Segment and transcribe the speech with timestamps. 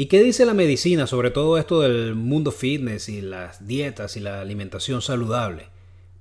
[0.00, 4.20] ¿Y qué dice la medicina sobre todo esto del mundo fitness y las dietas y
[4.20, 5.66] la alimentación saludable?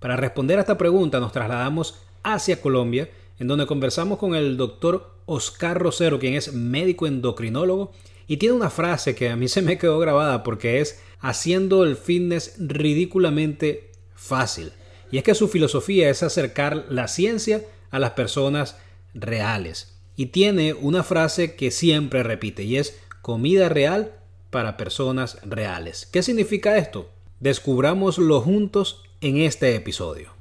[0.01, 5.13] Para responder a esta pregunta nos trasladamos hacia Colombia, en donde conversamos con el doctor
[5.27, 7.93] Oscar Rosero, quien es médico endocrinólogo,
[8.27, 11.95] y tiene una frase que a mí se me quedó grabada porque es haciendo el
[11.95, 14.73] fitness ridículamente fácil.
[15.09, 18.75] Y es que su filosofía es acercar la ciencia a las personas
[19.13, 19.95] reales.
[20.17, 22.99] Y tiene una frase que siempre repite y es
[23.29, 24.13] comida real
[24.49, 26.07] para personas reales.
[26.11, 27.11] ¿Qué significa esto?
[27.39, 30.31] Descubrámoslo juntos en este episodio.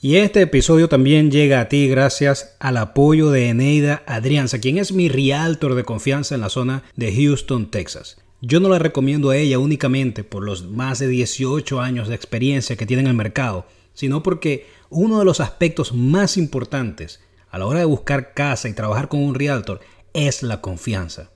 [0.00, 4.90] Y este episodio también llega a ti gracias al apoyo de Eneida Adrianza, quien es
[4.90, 8.16] mi realtor de confianza en la zona de Houston, Texas.
[8.40, 12.74] Yo no la recomiendo a ella únicamente por los más de 18 años de experiencia
[12.74, 17.66] que tiene en el mercado, sino porque uno de los aspectos más importantes a la
[17.66, 19.78] hora de buscar casa y trabajar con un realtor
[20.14, 21.30] es la confianza.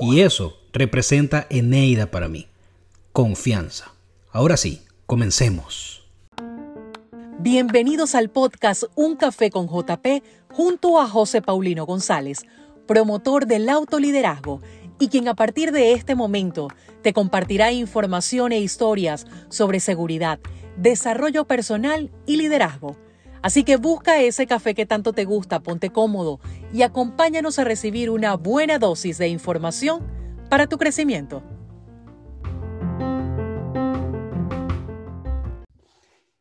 [0.00, 2.48] Y eso representa Eneida para mí.
[3.12, 3.92] Confianza.
[4.30, 6.06] Ahora sí, comencemos.
[7.38, 10.22] Bienvenidos al podcast Un Café con JP
[10.52, 12.42] junto a José Paulino González,
[12.86, 14.60] promotor del autoliderazgo
[14.98, 16.68] y quien a partir de este momento
[17.02, 20.38] te compartirá información e historias sobre seguridad,
[20.76, 22.96] desarrollo personal y liderazgo.
[23.46, 26.40] Así que busca ese café que tanto te gusta, ponte cómodo
[26.72, 30.04] y acompáñanos a recibir una buena dosis de información
[30.50, 31.44] para tu crecimiento.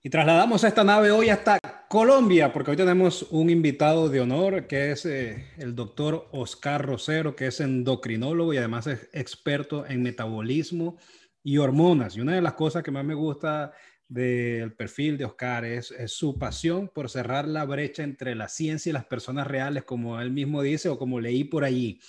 [0.02, 4.90] Y trasladamos esta nave hoy hasta Colombia, porque hoy tenemos un invitado de honor que
[4.90, 10.98] es eh, el doctor Oscar Rosero, que es endocrinólogo y además es experto en metabolismo
[11.44, 12.18] y hormonas.
[12.18, 13.74] Y una de las cosas que más me gusta
[14.08, 18.94] del perfil de Oscar es, su pasión por cerrar la brecha entre la ciencia y
[18.94, 22.00] las personas reales, como él mismo dice o como leí por allí.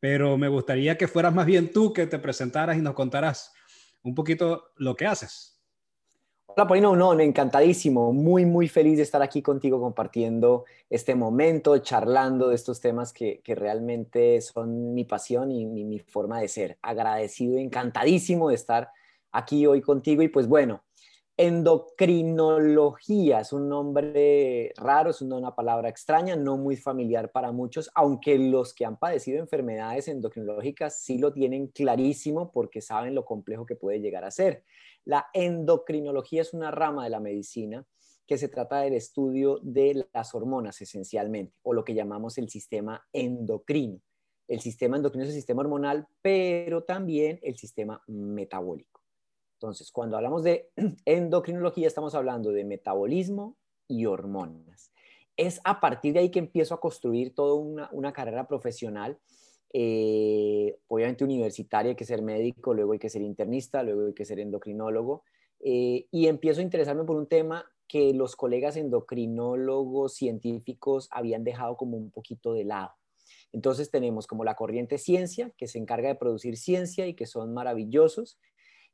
[0.00, 3.52] Pero me gustaría que fueras más bien tú que te presentaras y nos contaras
[4.02, 5.58] un poquito lo que haces.
[6.46, 12.48] Hola, Paulino, no, encantadísimo, muy, muy feliz de estar aquí contigo compartiendo este momento, charlando
[12.48, 16.78] de estos temas que, que realmente son mi pasión y mi, mi, forma de ser.
[16.82, 18.90] Agradecido, encantadísimo de estar
[19.30, 20.82] aquí hoy contigo y pues bueno,
[21.38, 28.36] endocrinología es un nombre raro, es una palabra extraña, no muy familiar para muchos, aunque
[28.38, 33.76] los que han padecido enfermedades endocrinológicas sí lo tienen clarísimo porque saben lo complejo que
[33.76, 34.64] puede llegar a ser.
[35.04, 37.86] La endocrinología es una rama de la medicina
[38.26, 43.06] que se trata del estudio de las hormonas esencialmente, o lo que llamamos el sistema
[43.12, 44.00] endocrino.
[44.48, 48.97] El sistema endocrino es el sistema hormonal, pero también el sistema metabólico.
[49.58, 50.70] Entonces, cuando hablamos de
[51.04, 53.56] endocrinología, estamos hablando de metabolismo
[53.88, 54.92] y hormonas.
[55.36, 57.54] Es a partir de ahí que empiezo a construir toda
[57.90, 59.18] una, carrera profesional
[59.72, 64.24] eh, obviamente universitaria, hay que ser médico, luego hay que ser internista, luego hay que
[64.24, 65.24] ser endocrinólogo,
[65.60, 71.76] eh, y empiezo a interesarme por un tema que los colegas endocrinólogos científicos habían dejado
[71.76, 72.92] como un poquito de lado.
[73.52, 77.52] Entonces tenemos como la corriente ciencia, que se encarga de producir ciencia y que son
[77.52, 78.38] maravillosos,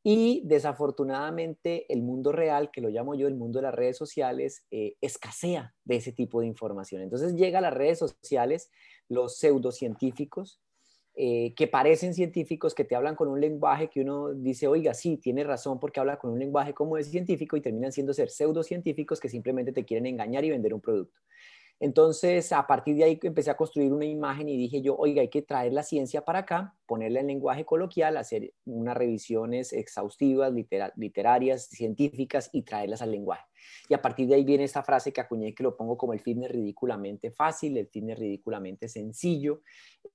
[0.07, 4.67] y desafortunadamente el mundo real, que lo llamo yo el mundo de las redes sociales,
[4.71, 7.01] eh, escasea de ese tipo de información.
[7.01, 8.71] Entonces llega a las redes sociales
[9.09, 10.61] los pseudocientíficos,
[11.15, 15.17] eh, que parecen científicos, que te hablan con un lenguaje que uno dice, oiga, sí,
[15.17, 19.21] tiene razón porque habla con un lenguaje como es científico y terminan siendo ser pseudocientíficos
[19.21, 21.19] que simplemente te quieren engañar y vender un producto.
[21.81, 25.29] Entonces, a partir de ahí empecé a construir una imagen y dije yo, oiga, hay
[25.29, 30.53] que traer la ciencia para acá, ponerla en lenguaje coloquial, hacer unas revisiones exhaustivas,
[30.97, 33.45] literarias, científicas y traerlas al lenguaje.
[33.89, 36.21] Y a partir de ahí viene esta frase que acuñé que lo pongo como el
[36.21, 39.63] fitness ridículamente fácil, el fitness ridículamente sencillo,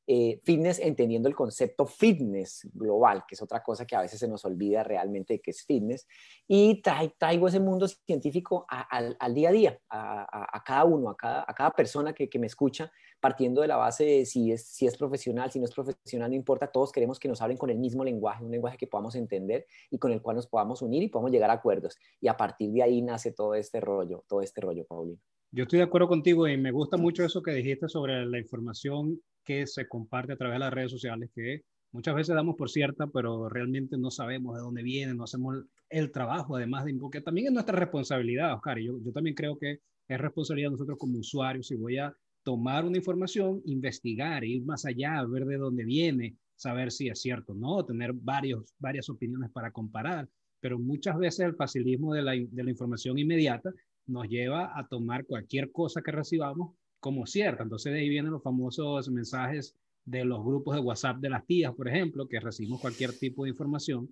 [0.07, 4.27] eh, fitness entendiendo el concepto fitness global, que es otra cosa que a veces se
[4.27, 6.07] nos olvida realmente que es fitness,
[6.47, 11.71] y traigo ese mundo científico al, día a día, a, cada uno, a cada, cada
[11.71, 15.59] persona que, me escucha, partiendo de la base de si es, si es profesional, si
[15.59, 18.51] no es profesional, no importa, todos queremos que nos hablen con el mismo lenguaje, un
[18.51, 21.53] lenguaje que podamos entender y con el cual nos podamos unir y podamos llegar a
[21.53, 21.97] acuerdos.
[22.21, 25.19] Y a partir de ahí nace todo este rollo, todo este rollo, Paulino.
[25.51, 29.19] Yo estoy de acuerdo contigo y me gusta mucho eso que dijiste sobre la información
[29.43, 33.07] que se comparte a través de las redes sociales, que muchas veces damos por cierta,
[33.07, 37.47] pero realmente no sabemos de dónde viene, no hacemos el trabajo, además de, porque también
[37.47, 41.17] es nuestra responsabilidad, Oscar, y yo, yo también creo que es responsabilidad de nosotros como
[41.17, 46.35] usuarios, si voy a tomar una información, investigar, ir más allá, ver de dónde viene,
[46.55, 50.27] saber si es cierto o no, tener varios, varias opiniones para comparar,
[50.59, 53.71] pero muchas veces el facilismo de la, de la información inmediata
[54.07, 57.63] nos lleva a tomar cualquier cosa que recibamos como cierta.
[57.63, 59.75] Entonces de ahí vienen los famosos mensajes
[60.05, 63.51] de los grupos de WhatsApp de las tías, por ejemplo, que recibimos cualquier tipo de
[63.51, 64.11] información.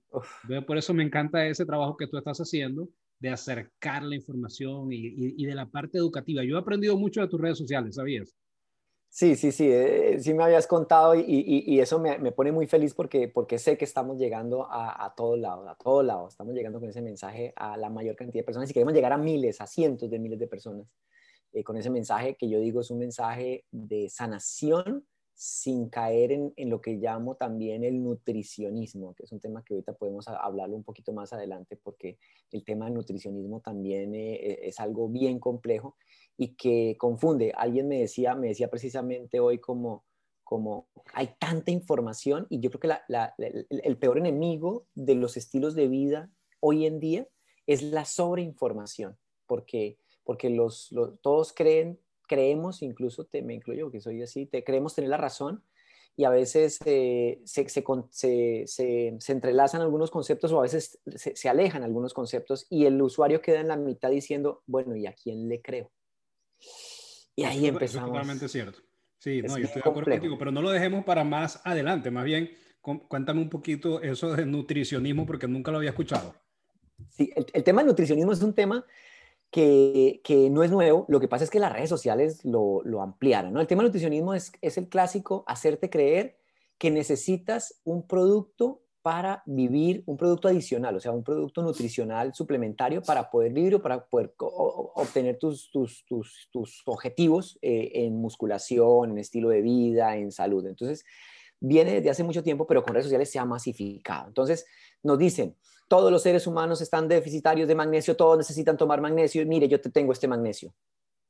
[0.65, 2.87] Por eso me encanta ese trabajo que tú estás haciendo
[3.19, 6.43] de acercar la información y, de la parte educativa.
[6.43, 8.35] Yo he aprendido mucho de tus redes sociales, ¿sabías?
[9.09, 13.27] Sí, sí, sí, eh, sí me habías contado y, eso me, pone muy feliz porque,
[13.27, 16.89] porque sé que estamos llegando a, a todos lados, a todos lados, estamos llegando con
[16.89, 20.09] ese mensaje a la mayor cantidad de personas y queremos llegar a miles, a cientos
[20.09, 20.87] de miles de personas
[21.53, 25.07] eh, con ese mensaje que yo digo es un mensaje de sanación
[25.39, 29.93] sin caer en, lo que llamo también el nutricionismo, que es un tema que ahorita
[29.93, 32.17] podemos hablarlo un poquito más adelante porque
[32.51, 35.95] el tema del nutricionismo también eh, es algo bien complejo
[36.37, 37.53] y que confunde.
[37.55, 40.05] Alguien me decía, me decía precisamente hoy como,
[40.43, 43.13] como hay tanta información y yo creo que
[43.69, 46.31] el, peor enemigo de los estilos de vida
[46.61, 47.27] hoy en día
[47.67, 50.91] es la sobreinformación, porque, porque los,
[51.21, 55.63] todos creen creemos, incluso te, me incluyo que soy así, te, creemos tener la razón
[56.15, 58.63] y a veces eh, se, se,
[59.19, 63.59] se, entrelazan algunos conceptos o a veces se, alejan algunos conceptos y el usuario queda
[63.59, 65.91] en la mitad diciendo, bueno, ¿y a quién le creo?
[67.35, 68.09] Y ahí empezamos.
[68.09, 68.79] es totalmente cierto.
[69.19, 72.25] Sí, no, yo estoy de acuerdo contigo, pero no lo dejemos para más adelante, más
[72.25, 72.49] bien
[72.81, 76.33] cuéntame un poquito eso de nutricionismo porque nunca lo había escuchado.
[77.09, 78.85] Sí, el, el tema del nutricionismo es un tema
[79.51, 83.53] que, no es nuevo, lo que pasa es que las redes sociales lo, ampliaron.
[83.53, 83.61] ¿no?
[83.61, 86.37] El tema del nutricionismo es, el clásico, hacerte creer
[86.77, 93.01] que necesitas un producto para vivir, un producto adicional, o sea, un producto nutricional suplementario
[93.01, 99.47] para poder vivir o para poder obtener tus, tus, objetivos eh, en musculación, en estilo
[99.47, 100.67] de vida, en salud.
[100.67, 101.05] Entonces,
[101.59, 104.27] viene desde hace mucho tiempo, pero con redes sociales se ha masificado.
[104.27, 104.65] Entonces,
[105.03, 105.55] nos dicen,
[105.87, 109.89] todos los seres humanos están deficitarios de magnesio, todos necesitan tomar magnesio, mire, yo te
[109.89, 110.73] tengo este magnesio.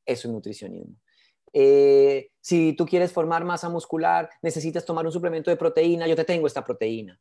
[0.05, 0.95] Eso es nutricionismo.
[1.53, 6.23] Eh, si tú quieres formar masa muscular, necesitas tomar un suplemento de proteína, yo te
[6.23, 7.19] tengo esta proteína.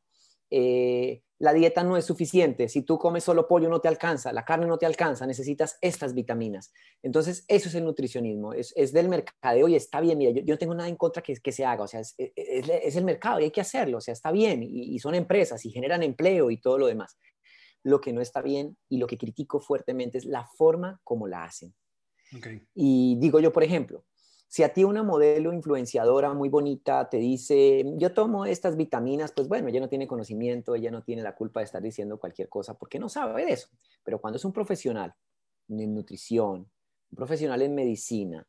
[0.50, 4.44] Eh, la dieta no es suficiente, si tú comes solo pollo no te alcanza, la
[4.44, 6.72] carne no te alcanza, necesitas estas vitaminas.
[7.02, 10.74] Entonces, eso es el nutricionismo, es, del mercadeo y está bien, mira, yo, no tengo
[10.74, 13.60] nada en contra que, que se haga, o sea, es, el mercado y hay que
[13.60, 14.62] hacerlo, o sea, está bien.
[14.62, 17.18] Y, son empresas y generan empleo y todo lo demás.
[17.82, 21.44] Lo que no está bien y lo que critico fuertemente es la forma como la
[21.44, 21.74] hacen.
[22.74, 24.04] Y digo yo, por ejemplo,
[24.48, 29.48] si a ti una modelo influenciadora muy bonita te dice, yo tomo estas vitaminas, pues
[29.48, 32.74] bueno, ella no tiene conocimiento, ella no tiene la culpa de estar diciendo cualquier cosa
[32.74, 33.68] porque no sabe de eso.
[34.04, 35.14] Pero cuando es un profesional
[35.68, 36.70] en nutrición,
[37.10, 38.46] un profesional en medicina,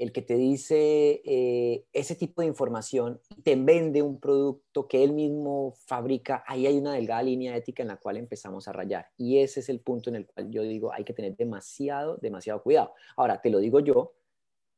[0.00, 5.04] el que te dice eh, ese tipo de información y te vende un producto que
[5.04, 9.08] él mismo fabrica, ahí hay una delgada línea ética en la cual empezamos a rayar.
[9.18, 12.62] Y ese es el punto en el cual yo digo, hay que tener demasiado, demasiado
[12.62, 12.94] cuidado.
[13.14, 14.14] Ahora, te lo digo yo,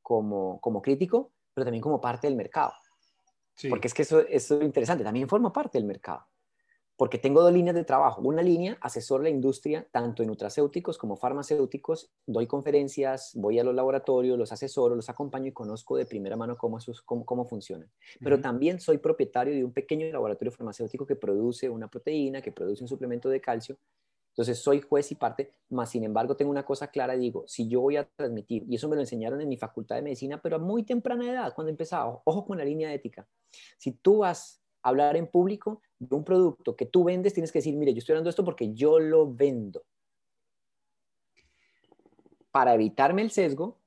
[0.03, 2.73] como, como crítico, pero también como parte del mercado.
[3.69, 6.27] Porque es que eso, eso, es interesante, también forma parte del mercado.
[6.97, 8.21] Porque tengo dos líneas de trabajo.
[8.23, 12.13] Una línea, asesor la industria, tanto en nutracéuticos como farmacéuticos.
[12.27, 16.57] Doy conferencias, voy a los laboratorios, los asesoro, los acompaño y conozco de primera mano
[16.57, 17.91] cómo, cómo, cómo funcionan.
[18.21, 22.85] Pero también soy propietario de un pequeño laboratorio farmacéutico que produce una proteína, que produce
[22.85, 23.79] un suplemento de calcio
[24.33, 27.83] entonces soy juez y parte, más sin embargo tengo una cosa clara, digo, si yo
[27.83, 30.59] voy a transmitir, y eso me lo enseñaron en mi facultad de medicina, pero a
[30.59, 33.29] muy temprana edad, cuando empezaba, ojo con la línea ética,
[33.77, 37.59] si tú vas a hablar en público de un producto que tú vendes, tienes que
[37.59, 39.85] decir, mire, yo estoy hablando esto porque yo lo vendo.
[42.51, 43.82] Para evitarme el sesgo,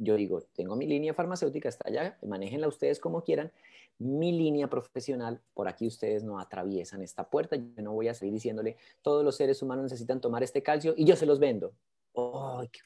[0.00, 3.52] yo digo, tengo mi línea farmacéutica, está allá, manéjenla ustedes como quieran,
[3.98, 8.32] mi línea profesional, por aquí ustedes no atraviesan esta puerta, yo no voy a seguir
[8.32, 11.74] diciéndole, todos los seres humanos necesitan tomar este calcio y yo se los vendo.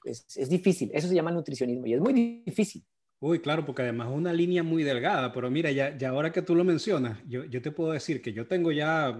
[0.04, 2.12] es, difícil, eso se llama nutricionismo y es muy
[2.44, 2.84] difícil.
[3.20, 6.42] Uy, claro, porque además es una línea muy delgada, pero mira, ya, ya ahora que
[6.42, 9.18] tú lo mencionas, yo, yo te puedo decir que yo tengo ya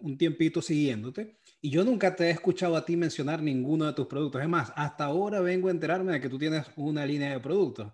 [0.00, 4.06] un tiempito siguiéndote y yo nunca te he escuchado a ti mencionar ninguno de tus
[4.06, 4.42] productos.
[4.42, 7.92] Es más, hasta ahora vengo a enterarme de que tú tienes una línea de productos.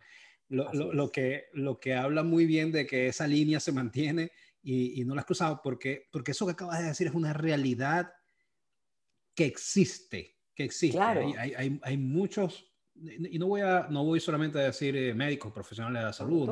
[0.48, 4.32] Lo, que, lo que habla muy bien de que esa línea se mantiene
[4.62, 8.12] y, no la has cruzado, porque, porque eso que acabas de decir es una realidad
[9.34, 11.00] que existe, que existe.
[11.00, 15.52] Hay, hay, hay, muchos, y no voy, a, no voy solamente a decir eh, médicos,
[15.52, 16.48] profesionales de la salud,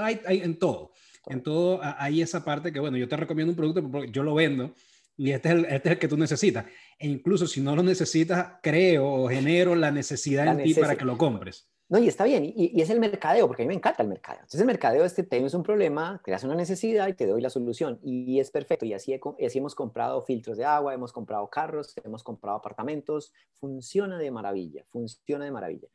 [0.00, 0.92] hay, hay en todo.
[1.26, 4.34] En todo hay esa parte que, bueno, yo te recomiendo un producto porque yo lo
[4.34, 4.74] vendo
[5.16, 6.64] y este es, el, este es el que tú necesitas.
[6.98, 11.04] E incluso si no lo necesitas, creo o genero la necesidad en ti para que
[11.04, 11.69] lo compres.
[11.90, 14.42] No, y está bien, y, es el mercadeo, porque a mí me encanta el mercadeo.
[14.42, 17.50] Entonces el mercadeo es que tienes un problema, creas una necesidad y te doy la
[17.50, 17.98] solución.
[18.04, 19.12] Y es perfecto, y así,
[19.44, 24.84] así hemos comprado filtros de agua, hemos comprado carros, hemos comprado apartamentos, funciona de maravilla,
[24.88, 25.88] funciona de maravilla.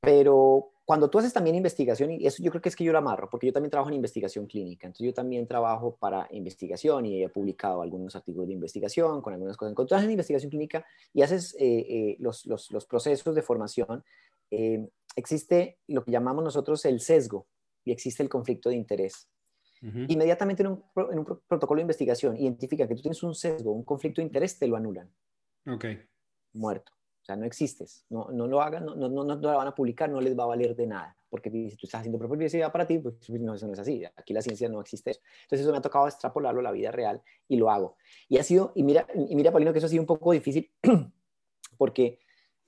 [0.00, 2.98] Pero cuando tú haces también investigación, y eso yo creo que es que yo lo
[2.98, 7.22] amarro, porque yo también trabajo en investigación clínica, entonces yo también trabajo para investigación y
[7.22, 9.74] he publicado algunos artículos de investigación con algunas cosas.
[9.76, 10.84] Cuando tú haces investigación clínica
[11.14, 14.02] y haces eh, eh, los, los, los, procesos de formación,
[14.50, 17.46] eh, existe lo que llamamos nosotros el sesgo
[17.84, 19.28] y existe el conflicto de interés.
[19.82, 23.82] Inmediatamente en un, en un, protocolo de investigación identifica que tú tienes un sesgo, un
[23.82, 25.10] conflicto de interés, te lo anulan.
[25.66, 25.86] Ok.
[26.52, 26.92] Muerto
[27.36, 30.20] no existes, no, no lo hagan, no, no, no, no la van a publicar, no
[30.20, 33.14] les va a valer de nada, porque si tú estás haciendo publicidad para ti, pues,
[33.26, 35.20] pues no, eso no es así, aquí la ciencia no existe eso.
[35.42, 37.96] Entonces eso me ha tocado extrapolarlo a la vida real y lo hago.
[38.28, 40.70] Y ha sido, y mira, y mira Paulino, que eso ha sido un poco difícil,
[41.78, 42.20] porque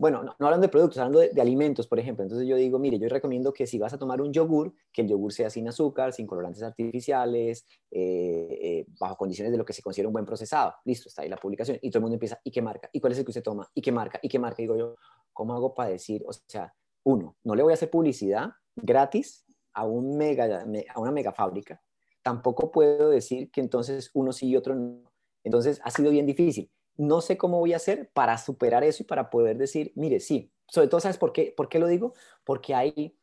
[0.03, 2.25] bueno, no, hablando de productos, hablando de, alimentos, por ejemplo.
[2.25, 5.09] Entonces yo digo, mire, yo recomiendo que si vas a tomar un yogur, que el
[5.09, 9.81] yogur sea sin azúcar, sin colorantes artificiales, eh, eh, bajo condiciones de lo que se
[9.81, 10.75] considera un buen procesado.
[10.85, 11.79] Listo, está ahí la publicación.
[11.81, 12.91] Y todo el mundo empieza, ¿y qué marca?
[12.93, 13.71] ¿Y cuál es el que usted toma?
[13.73, 14.19] ¿Y qué marca?
[14.21, 14.61] ¿Y qué marca?
[14.61, 14.97] Y digo yo,
[15.33, 16.25] ¿cómo hago para decir?
[16.27, 21.13] O sea, uno, no le voy a hacer publicidad gratis a, un mega, a una
[21.13, 21.81] mega fábrica.
[22.23, 25.13] Tampoco puedo decir que entonces uno sí y otro no.
[25.45, 29.07] Entonces ha sido bien difícil no sé cómo voy a hacer para superar eso y
[29.07, 32.15] para poder decir, mire, sí, sobre todo, ¿sabes por qué, por qué lo digo?
[32.45, 33.15] Porque hay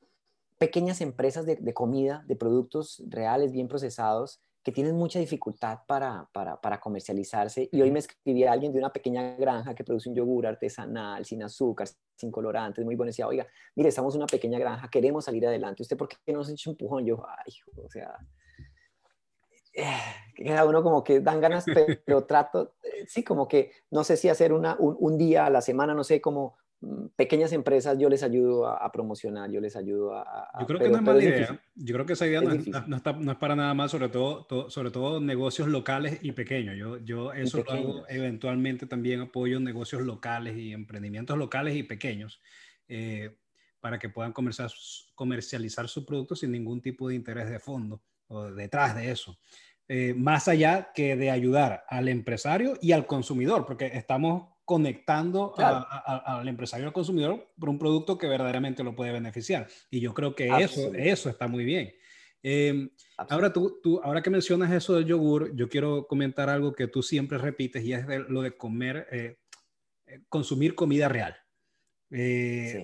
[0.59, 6.79] pequeñas empresas de, comida, de productos reales, bien procesados, que tienen mucha dificultad para, para,
[6.79, 7.69] comercializarse.
[7.71, 11.41] Y hoy me escribía alguien de una pequeña granja que produce un yogur artesanal, sin
[11.41, 13.09] azúcar, sin colorantes, muy bueno.
[13.09, 15.81] Decía, oiga, mire, estamos una pequeña granja, queremos salir adelante.
[15.81, 17.05] ¿Usted por qué no nos echa un empujón?
[17.05, 18.17] Yo, ay, o sea,
[20.35, 21.65] queda uno como que dan ganas,
[22.05, 25.61] pero trato, eh, sí, como que no sé si hacer una, un, día a la
[25.61, 30.15] semana, no sé, como mm, pequeñas empresas yo les ayudo a, promocionar, yo les ayudo
[30.15, 30.49] a...
[30.59, 33.31] yo creo que no es mala idea, yo creo que esa idea no es, no,
[33.31, 36.77] es, para nada mal, sobre todo, sobre todo negocios locales y pequeños.
[36.77, 42.41] Yo, yo eso lo hago eventualmente también apoyo negocios locales y emprendimientos locales y pequeños.
[42.87, 43.35] Eh,
[43.81, 44.77] para que puedan comercializar,
[45.15, 49.37] comercializar su producto sin ningún tipo de interés de fondo o detrás de eso.
[49.87, 56.47] Eh, más allá que de ayudar al empresario y al consumidor, porque estamos conectando al
[56.47, 59.67] empresario y al consumidor por un producto que verdaderamente lo puede beneficiar.
[59.89, 61.91] Y yo creo que eso, eso está muy bien.
[62.43, 66.87] Em, ahora, tú, tú, ahora que mencionas eso del yogur, yo quiero comentar algo que
[66.87, 69.39] tú siempre repites y es lo de comer, eh,
[70.05, 71.35] eh, consumir comida real.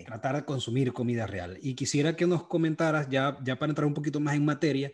[0.06, 1.58] Tratar de consumir comida real.
[1.62, 4.92] Y quisiera que nos comentaras, ya, ya para entrar un poquito más en materia,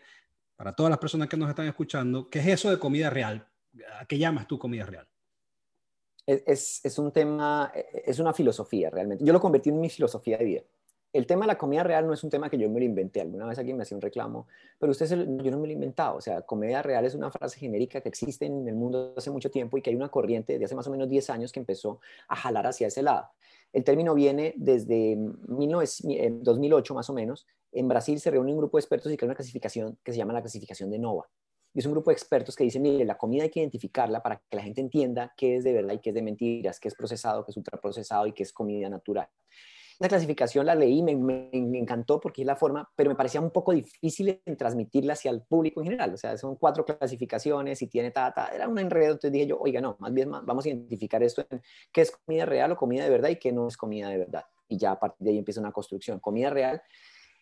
[0.62, 3.44] para todas las personas que nos están escuchando, ¿qué es eso de comida real?
[3.98, 5.08] ¿A qué llamas tú comida real?
[6.24, 9.24] Es, es, un tema, es una filosofía realmente.
[9.24, 10.62] Yo lo convertí en mi filosofía de vida.
[11.12, 13.20] El tema de la comida real no es un tema que yo me lo inventé.
[13.20, 14.46] Alguna vez alguien me hacía un reclamo,
[14.78, 16.16] pero usted yo no me lo he inventado.
[16.16, 19.50] O sea, comida real es una frase genérica que existe en el mundo hace mucho
[19.50, 22.00] tiempo y que hay una corriente de hace más o menos 10 años que empezó
[22.28, 23.28] a jalar hacia ese lado.
[23.74, 27.46] El término viene desde 2008 más o menos.
[27.72, 30.32] En Brasil se reúne un grupo de expertos y crea una clasificación que se llama
[30.32, 31.28] la clasificación de NOVA.
[31.74, 34.36] Y es un grupo de expertos que dicen, mire, la comida hay que identificarla para
[34.36, 36.94] que la gente entienda qué es de verdad y qué es de mentiras, qué es
[36.94, 39.28] procesado, qué es ultraprocesado y qué es comida natural.
[40.02, 41.12] La clasificación la leí, me,
[41.52, 45.42] encantó porque es la forma, pero me parecía un poco difícil en transmitirla hacia el
[45.42, 46.12] público en general.
[46.12, 48.48] O sea, son cuatro clasificaciones y tiene ta, ta.
[48.48, 49.12] Era un enredo.
[49.12, 52.44] Entonces dije yo, oiga, no, más bien vamos a identificar esto en qué es comida
[52.44, 54.44] real o comida de verdad y qué no es comida de verdad.
[54.66, 56.18] Y ya a partir de ahí empieza una construcción.
[56.18, 56.82] Comida real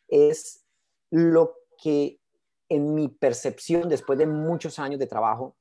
[0.07, 0.67] es
[1.09, 2.21] lo que
[2.69, 5.57] en mi percepción, después de muchos años de trabajo,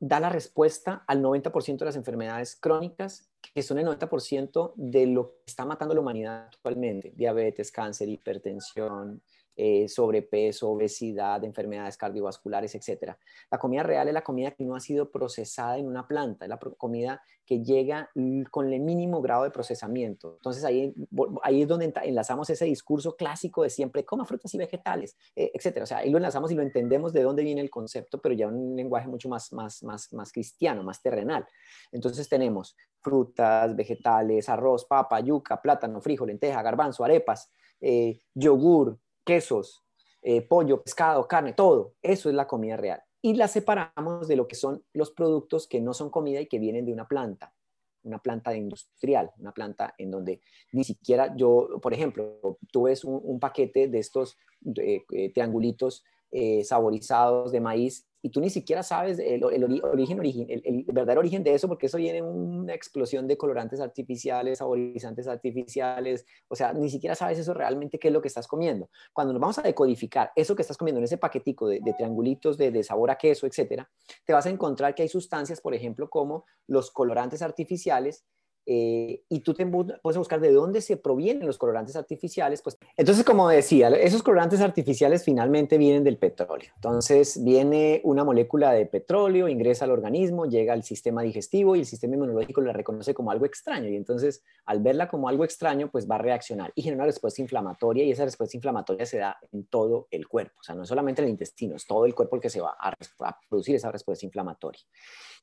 [0.00, 5.28] da la respuesta al 90% de las enfermedades crónicas, que son el 90% de lo
[5.28, 7.12] que está matando a la humanidad actualmente.
[7.14, 9.22] Diabetes, cáncer, hipertensión,
[9.56, 13.14] eh, sobrepeso, obesidad, enfermedades cardiovasculares, etc.
[13.50, 16.48] La comida real es la comida que no ha sido procesada en una planta, es
[16.48, 18.08] la comida que llega
[18.50, 20.34] con el mínimo grado de procesamiento.
[20.36, 20.94] Entonces ahí,
[21.42, 25.82] ahí es donde enlazamos ese discurso clásico de siempre, coma frutas y vegetales, eh, etc.
[25.82, 28.46] O sea, ahí lo enlazamos y lo entendemos de dónde viene el concepto, pero ya
[28.46, 31.44] un lenguaje mucho más, más, más, más cristiano, más terrenal.
[31.90, 39.84] Entonces tenemos frutas, vegetales, arroz, papa, yuca, plátano, frijol, lenteja, garbanzo, arepas, eh, yogur, quesos,
[40.22, 41.94] eh, pollo, pescado, carne, todo.
[42.02, 43.02] Eso es la comida real.
[43.22, 46.58] Y la separamos de lo que son los productos que no son comida y que
[46.58, 47.54] vienen de una planta,
[48.02, 50.40] una planta industrial, una planta en donde
[50.72, 54.38] ni siquiera yo, por ejemplo, tú ves un, paquete de estos
[54.76, 61.20] eh, triangulitos eh, saborizados de maíz y tú ni siquiera sabes el, origen, el, verdadero
[61.20, 66.72] origen de eso, porque eso viene una explosión de colorantes artificiales, saborizantes artificiales, o sea,
[66.72, 68.90] ni siquiera sabes eso realmente qué es lo que estás comiendo.
[69.12, 72.70] Cuando nos vamos a decodificar eso que estás comiendo en ese paquetico de, triangulitos de,
[72.70, 73.90] de, sabor a queso, etcétera,
[74.24, 78.24] te vas a encontrar que hay sustancias, por ejemplo, como los colorantes artificiales
[78.66, 82.62] eh, y tú te puedes buscar de dónde se provienen los colorantes artificiales.
[82.62, 86.70] Pues, entonces, como decía, esos colorantes artificiales finalmente vienen del petróleo.
[86.76, 91.86] Entonces, viene una molécula de petróleo, ingresa al organismo, llega al sistema digestivo y el
[91.86, 93.88] sistema inmunológico la reconoce como algo extraño.
[93.88, 97.42] Y entonces, al verla como algo extraño, pues va a reaccionar y genera una respuesta
[97.42, 98.04] inflamatoria.
[98.04, 100.58] Y esa respuesta inflamatoria se da en todo el cuerpo.
[100.60, 102.76] O sea, no solamente en el intestino, es todo el cuerpo el que se va
[102.78, 104.80] a, a producir esa respuesta inflamatoria.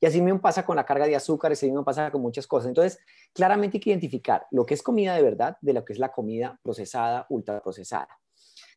[0.00, 2.68] Y así mismo pasa con la carga de azúcar, así mismo pasa con muchas cosas.
[2.68, 3.00] Entonces,
[3.32, 6.12] claramente hay que identificar lo que es comida de verdad de lo que es la
[6.12, 8.08] comida procesada, ultraprocesada.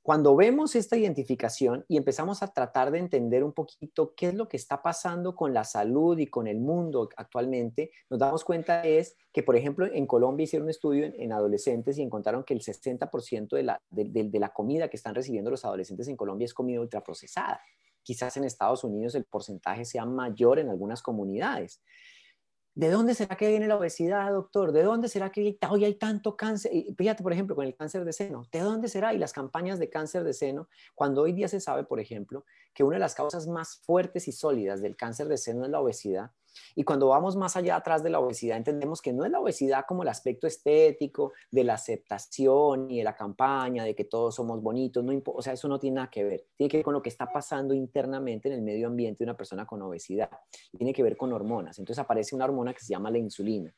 [0.04, 4.48] Cuando vemos esta identificación y empezamos a tratar de entender un poquito qué es lo
[4.48, 9.16] que está pasando con la salud y con el mundo actualmente, nos damos cuenta es
[9.32, 13.50] que, por ejemplo, en Colombia hicieron un estudio en, adolescentes y encontraron que el 60%
[13.56, 17.62] de la, de la comida que están recibiendo los adolescentes en Colombia es comida ultraprocesada.
[18.02, 21.84] Quizás en Estados Unidos el porcentaje sea mayor en algunas comunidades.
[22.74, 24.72] ¿De dónde será que viene la obesidad, doctor?
[24.72, 26.72] ¿De dónde será que hoy hay tanto cáncer?
[26.98, 28.48] fíjate, por ejemplo, con el cáncer de seno.
[28.50, 29.14] ¿De dónde será?
[29.14, 32.86] Y las campañas de cáncer de seno, cuando hoy día se sabe, por ejemplo, que
[32.86, 36.32] una de las causas más fuertes y sólidas del cáncer de seno es la obesidad,
[36.76, 39.86] y cuando vamos más allá atrás de la obesidad, entendemos que no es la obesidad
[39.88, 44.62] como el aspecto estético de la aceptación y de la campaña, de que todos somos
[44.62, 46.48] bonitos, no o sea, eso no tiene nada que ver.
[46.56, 49.38] Tiene que ver con lo que está pasando internamente en el medio ambiente de una
[49.38, 50.30] persona con obesidad.
[50.78, 51.80] Tiene que ver con hormonas.
[51.80, 53.74] Entonces aparece una hormona que se llama la insulina.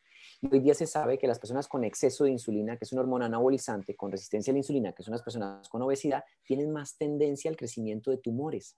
[0.51, 3.25] Hoy día se sabe que las personas con exceso de insulina, que es una hormona
[3.25, 7.49] anabolizante, con resistencia a la insulina, que son las personas con obesidad, tienen más tendencia
[7.49, 8.77] al crecimiento de tumores,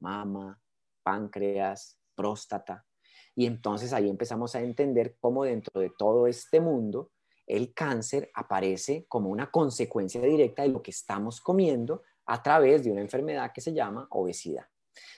[0.00, 0.60] mama,
[1.02, 2.84] páncreas, próstata.
[3.34, 7.10] Y entonces ahí empezamos a entender cómo dentro de todo este mundo
[7.46, 12.90] el cáncer aparece como una consecuencia directa de lo que estamos comiendo a través de
[12.90, 14.66] una enfermedad que se llama obesidad.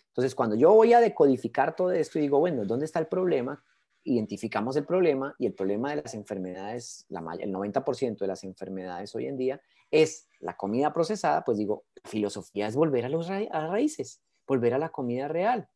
[0.08, 3.62] Entonces, cuando yo voy a decodificar todo esto y digo, bueno, ¿dónde está el problema?
[4.02, 9.14] Identificamos el problema y el problema de las enfermedades, la, el 90% de las enfermedades
[9.14, 13.30] hoy en día es la comida procesada, pues digo, la filosofía es volver a, los
[13.30, 15.68] a las raíces, volver a la comida real.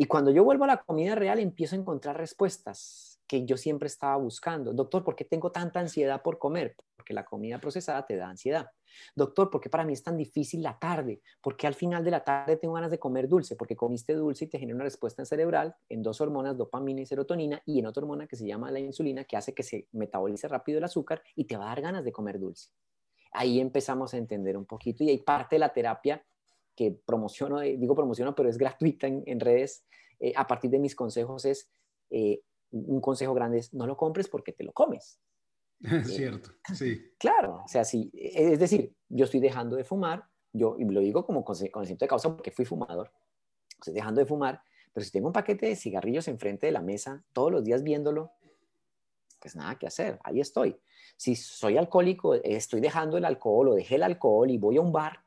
[0.00, 3.88] Y cuando yo vuelvo a la comida real, empiezo a encontrar respuestas que yo siempre
[3.88, 4.72] estaba buscando.
[4.72, 6.76] Doctor, ¿por qué tengo tanta ansiedad por comer?
[6.94, 8.70] Porque la comida procesada te da ansiedad.
[9.16, 11.20] Doctor, ¿por qué para mí es tan difícil la tarde?
[11.42, 13.56] Porque al final de la tarde tengo ganas de comer dulce?
[13.56, 17.60] Porque comiste dulce y te genera una respuesta cerebral en dos hormonas, dopamina y serotonina,
[17.66, 20.78] y en otra hormona que se llama la insulina, que hace que se metabolice rápido
[20.78, 22.70] el azúcar y te va a dar ganas de comer dulce.
[23.32, 26.24] Ahí empezamos a entender un poquito y hay parte de la terapia
[26.78, 29.84] que promociono, eh, digo promociono, pero es gratuita en, redes,
[30.20, 31.68] eh, a partir de mis consejos es,
[32.08, 35.18] eh, un consejo grande es, no lo compres porque te lo comes.
[35.80, 37.02] Es cierto, sí.
[37.18, 41.26] Claro, o sea, sí, es decir, yo estoy dejando de fumar, yo y lo digo
[41.26, 43.10] como conocimiento de causa porque fui fumador,
[43.70, 44.62] estoy dejando de fumar,
[44.92, 48.30] pero si tengo un paquete de cigarrillos enfrente de la mesa, todos los días viéndolo,
[49.40, 50.78] pues nada que hacer, ahí estoy.
[51.16, 54.92] Si soy alcohólico, estoy dejando el alcohol o dejé el alcohol y voy a un
[54.92, 55.24] bar,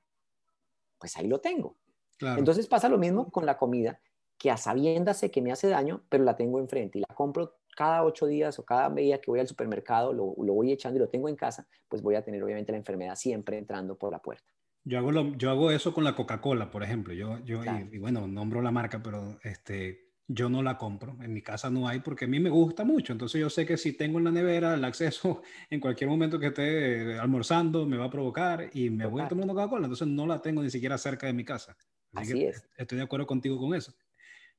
[1.01, 1.75] pues ahí lo tengo.
[2.21, 3.99] Entonces pasa lo mismo con la comida,
[4.37, 7.57] que a sabiendas sé que me hace daño, pero la tengo enfrente y la compro
[7.75, 11.09] cada ocho días o cada día que voy al supermercado, lo, voy echando y lo
[11.09, 14.45] tengo en casa, pues voy a tener obviamente la enfermedad siempre entrando por la puerta.
[14.83, 17.13] Yo hago, yo hago eso con la Coca-Cola, por ejemplo.
[17.13, 17.61] Yo, yo
[17.91, 21.17] y, bueno, nombro la marca, pero este, yo no la compro.
[21.21, 23.13] En mi casa no hay porque a mí me gusta mucho.
[23.13, 26.47] Entonces yo sé que si tengo en la nevera el acceso en cualquier momento que
[26.47, 29.86] esté almorzando me va a provocar y me voy a tomar una Coca-Cola.
[29.86, 31.75] Entonces no la tengo ni siquiera cerca de mi casa.
[32.13, 32.67] Así, es.
[32.77, 33.93] Estoy de acuerdo contigo con eso.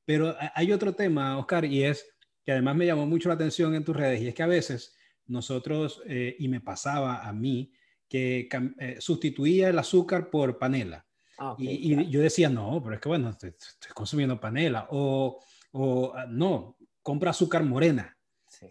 [0.05, 3.85] Pero hay otro tema, Oscar, y es que además me llamó mucho la atención en
[3.85, 4.97] tus redes y es que a veces
[5.27, 7.73] nosotros, eh, y me pasaba a mí,
[8.09, 8.49] que
[8.79, 11.07] eh, sustituía el azúcar por panela.
[11.39, 13.53] Ah, y, yo decía, no, pero es que bueno, estoy
[13.95, 14.87] consumiendo panela.
[14.91, 18.17] O o ah, no, compra azúcar morena.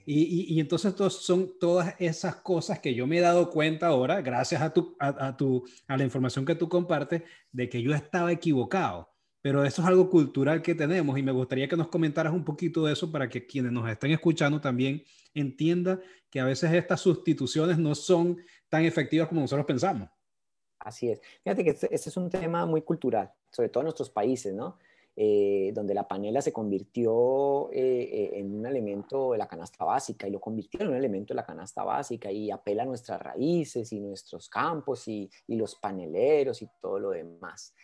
[0.06, 4.62] Y, y, entonces son todas esas cosas que yo me he dado cuenta ahora, gracias
[4.62, 9.10] a, tu, a, tu, a la información que tú compartes, de que yo estaba equivocado.
[9.42, 12.86] Pero eso es algo cultural que tenemos y me gustaría que nos comentaras un poquito
[12.86, 17.78] de eso para que quienes nos estén escuchando también entiendan que a veces estas sustituciones
[17.78, 18.38] no son
[18.70, 20.10] tan efectivas como nosotros pensamos.
[20.80, 21.22] Así es.
[21.44, 24.78] Fíjate que este, este es un tema muy cultural, sobre todo en nuestros países, ¿no?
[25.14, 30.26] Eh, donde la panela se convirtió eh, eh, en un elemento de la canasta básica
[30.26, 33.92] y lo convirtió en un elemento de la canasta básica y apela a nuestras raíces
[33.92, 37.76] y nuestros campos y, los paneleros y todo lo demás.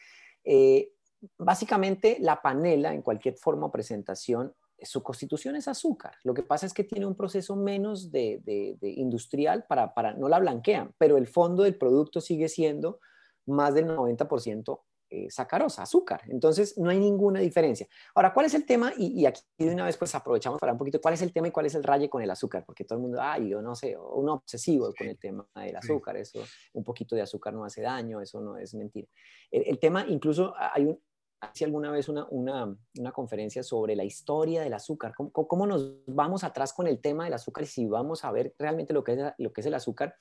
[1.38, 6.14] básicamente la panela en cualquier forma o presentación su constitución es azúcar.
[6.24, 10.40] Lo que pasa es que tiene un proceso menos de, industrial para, para, no la
[10.40, 13.02] blanquean, pero el fondo del producto sigue siendo
[13.46, 16.22] más del 90% eh, sacarosa, azúcar.
[16.28, 17.88] Entonces, no hay ninguna diferencia.
[18.14, 18.92] Ahora, ¿cuál es el tema?
[18.98, 21.52] Y, aquí de una vez pues aprovechamos para un poquito, ¿cuál es el tema y
[21.52, 22.66] cuál es el raye con el azúcar?
[22.66, 26.18] Porque todo el mundo, ay, yo no sé, un obsesivo con el tema del azúcar,
[26.18, 26.44] eso,
[26.74, 29.08] un poquito de azúcar no hace daño, eso no es mentira.
[29.50, 31.00] El, tema, incluso hay un,
[31.40, 36.06] hace alguna vez una, una, una, conferencia sobre la historia del azúcar, ¿Cómo, cómo, nos
[36.06, 39.14] vamos atrás con el tema del azúcar y si vamos a ver realmente lo que
[39.14, 40.16] es, lo que es el azúcar.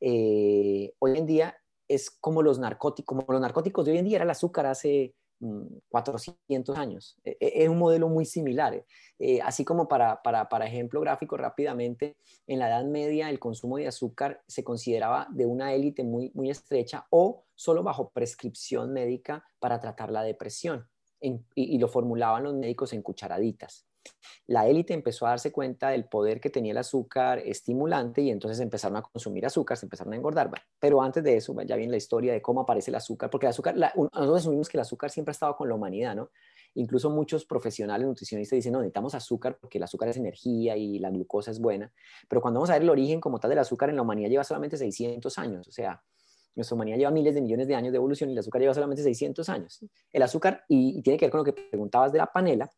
[0.00, 1.56] Eh, hoy en día
[1.94, 5.14] es como los narcóticos, como los narcóticos de hoy en día era el azúcar hace
[5.88, 7.16] 400 mm, años.
[7.24, 8.84] E, e, es un modelo muy similar.
[9.18, 13.76] Eh, así como para, para, para, ejemplo gráfico rápidamente, en la Edad Media el consumo
[13.76, 19.44] de azúcar se consideraba de una élite muy, muy estrecha o solo bajo prescripción médica
[19.58, 20.88] para tratar la depresión.
[21.20, 23.86] y, lo formulaban los médicos en cucharaditas
[24.46, 28.60] la élite empezó a darse cuenta del poder que tenía el azúcar estimulante y entonces
[28.60, 30.50] empezaron a consumir azúcar, se empezaron a engordar.
[30.78, 33.50] Pero antes de eso, ya viene la historia de cómo aparece el azúcar, porque el
[33.50, 36.30] azúcar, nosotros asumimos que el azúcar siempre ha estado con la humanidad, ¿no?
[36.74, 41.10] Incluso muchos profesionales nutricionistas dicen, no, necesitamos azúcar porque el azúcar es energía y la
[41.10, 41.92] glucosa es buena.
[42.28, 44.44] Pero cuando vamos a ver el origen como tal del azúcar en la humanidad lleva
[44.44, 46.02] solamente 600 años, o sea,
[46.54, 49.02] nuestra humanidad lleva miles de millones de años de evolución y el azúcar lleva solamente
[49.02, 49.84] 600 años.
[50.12, 52.70] El azúcar, y tiene que ver con lo que preguntabas de la panela,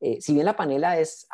[0.00, 1.26] eh, si bien la panela es,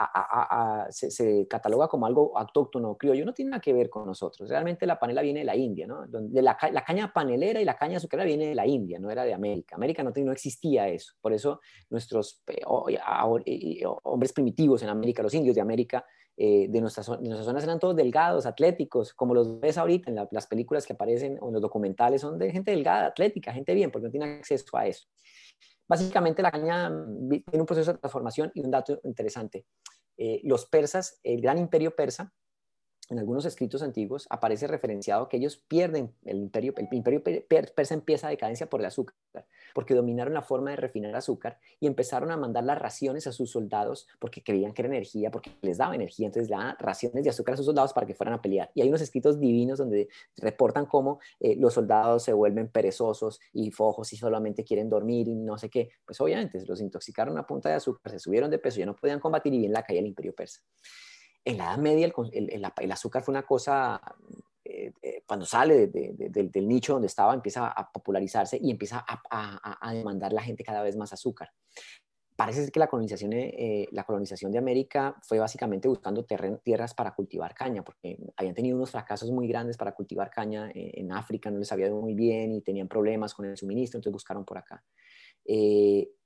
[0.90, 4.48] se, cataloga como algo autóctono criollo, no tiene nada que ver con nosotros.
[4.48, 6.07] Realmente la panela viene de la India, ¿no?
[6.07, 9.35] De la, caña panelera y la caña azucarera viene de la India, no era de
[9.35, 9.77] América.
[9.77, 11.14] América no, no existía eso.
[11.20, 16.05] Por eso nuestros eh, hombres primitivos en América, los indios de América,
[16.37, 20.85] eh, de, nuestras, zonas eran todos delgados, atléticos, como los ves ahorita en las películas
[20.85, 24.11] que aparecen o en los documentales, son de gente delgada, atlética, gente bien, porque no
[24.11, 25.07] tiene acceso a eso.
[25.88, 29.66] Básicamente la caña mm, tiene un proceso de transformación y un dato interesante.
[30.16, 32.33] Eh, los persas, el gran imperio persa,
[33.11, 38.27] en algunos escritos antiguos aparece referenciado que ellos pierden el imperio, el imperio persa empieza
[38.27, 39.14] a decadencia por el azúcar,
[39.75, 43.51] porque dominaron la forma de refinar azúcar y empezaron a mandar las raciones a sus
[43.51, 47.55] soldados porque creían que era energía, porque les daba energía, entonces daban raciones de azúcar
[47.55, 48.71] a sus soldados para que fueran a pelear.
[48.75, 53.71] Y hay unos escritos divinos donde reportan cómo eh, los soldados se vuelven perezosos y
[53.71, 55.90] fojos y solamente quieren dormir y no sé qué.
[56.05, 59.21] Pues obviamente los intoxicaron a punta de azúcar, se subieron de peso, ya no podían
[59.21, 60.61] combatir y bien la caída del imperio persa
[61.44, 64.00] en la Edad Media el, azúcar fue una cosa,
[64.64, 70.33] eh, eh, cuando sale del nicho donde estaba, empieza a popularizarse y empieza a, demandar
[70.33, 71.50] la gente cada vez más azúcar.
[72.37, 77.14] Parece ser que la colonización, eh, la colonización de América fue básicamente buscando tierras para
[77.14, 81.59] cultivar caña, porque habían tenido unos fracasos muy grandes para cultivar caña en África, no
[81.59, 84.83] les había ido muy bien y tenían problemas con el suministro, entonces buscaron por acá.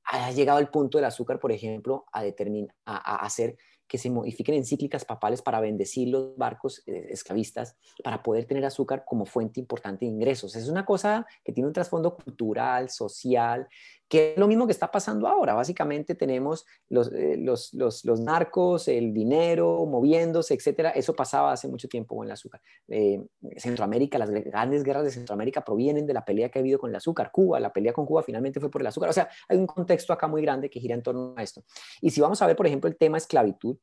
[0.04, 4.54] ha llegado el punto del azúcar, por ejemplo, a, determinar, a hacer que se modifiquen
[4.54, 10.04] encíclicas papales para bendecir los barcos eh, esclavistas, para poder tener azúcar como fuente importante
[10.04, 10.54] de ingresos.
[10.54, 13.66] Es una cosa que tiene un trasfondo cultural, social,
[14.08, 15.54] que es lo mismo que está pasando ahora.
[15.54, 20.90] Básicamente tenemos los, eh, los, los, los narcos, el dinero moviéndose, etcétera.
[20.90, 22.60] Eso pasaba hace mucho tiempo con el azúcar.
[22.88, 23.22] Eh,
[23.58, 26.96] Centroamérica, las grandes guerras de Centroamérica provienen de la pelea que ha habido con el
[26.96, 27.30] azúcar.
[27.30, 29.10] Cuba, la pelea con Cuba finalmente fue por el azúcar.
[29.10, 31.62] O sea, hay un contexto acá muy grande que gira en torno a esto.
[32.00, 33.76] Y si vamos a ver, por ejemplo, el tema esclavitud,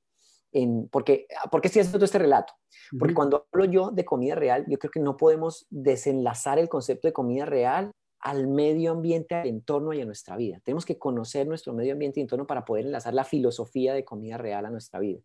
[0.51, 2.53] en, porque, ¿Por qué estoy haciendo este relato?
[2.97, 7.09] Porque cuando hablo yo de comida real, yo creo que no podemos desenlazar el concepto
[7.09, 7.91] de comida real
[8.25, 10.59] al medio ambiente, al entorno y a nuestra vida.
[10.63, 14.39] Tenemos que conocer nuestro medio ambiente y entorno para poder enlazar la filosofía de comida
[14.39, 15.19] real a nuestra vida.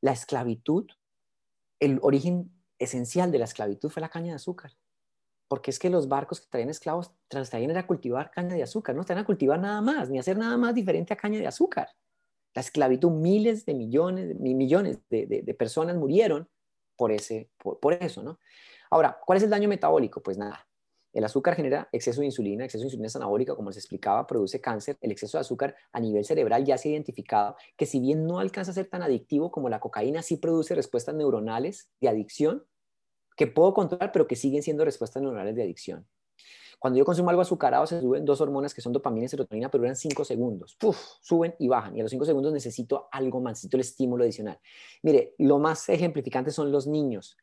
[0.00, 0.86] La esclavitud,
[1.78, 4.72] el origen esencial de la esclavitud fue la caña de azúcar.
[5.46, 9.04] Porque es que los barcos que traían esclavos traían era cultivar caña de azúcar, no
[9.04, 11.90] traían a cultivar nada más, ni hacer nada más diferente a caña de azúcar.
[12.54, 16.48] La esclavitud, miles de millones, millones de, personas murieron
[16.96, 18.38] por, ese, por eso, ¿no?
[18.88, 20.22] Ahora, ¿cuál es el daño metabólico?
[20.22, 20.66] Pues nada,
[21.12, 24.96] el azúcar genera exceso de insulina, exceso de insulina anabólica, como les explicaba, produce cáncer.
[25.00, 28.38] El exceso de azúcar a nivel cerebral ya se ha identificado que si bien no
[28.38, 32.64] alcanza a ser tan adictivo como la cocaína, sí produce respuestas neuronales de adicción
[33.36, 36.06] que puedo controlar, pero que siguen siendo respuestas neuronales de adicción.
[36.82, 39.82] Cuando yo consumo algo azucarado, se suben dos hormonas que son dopamina y serotonina, pero
[39.82, 40.76] duran cinco segundos.
[41.20, 41.96] suben y bajan.
[41.96, 44.58] Y a los cinco segundos necesito algo más, necesito el estímulo adicional.
[45.00, 47.36] Mire, lo más ejemplificante son los niños.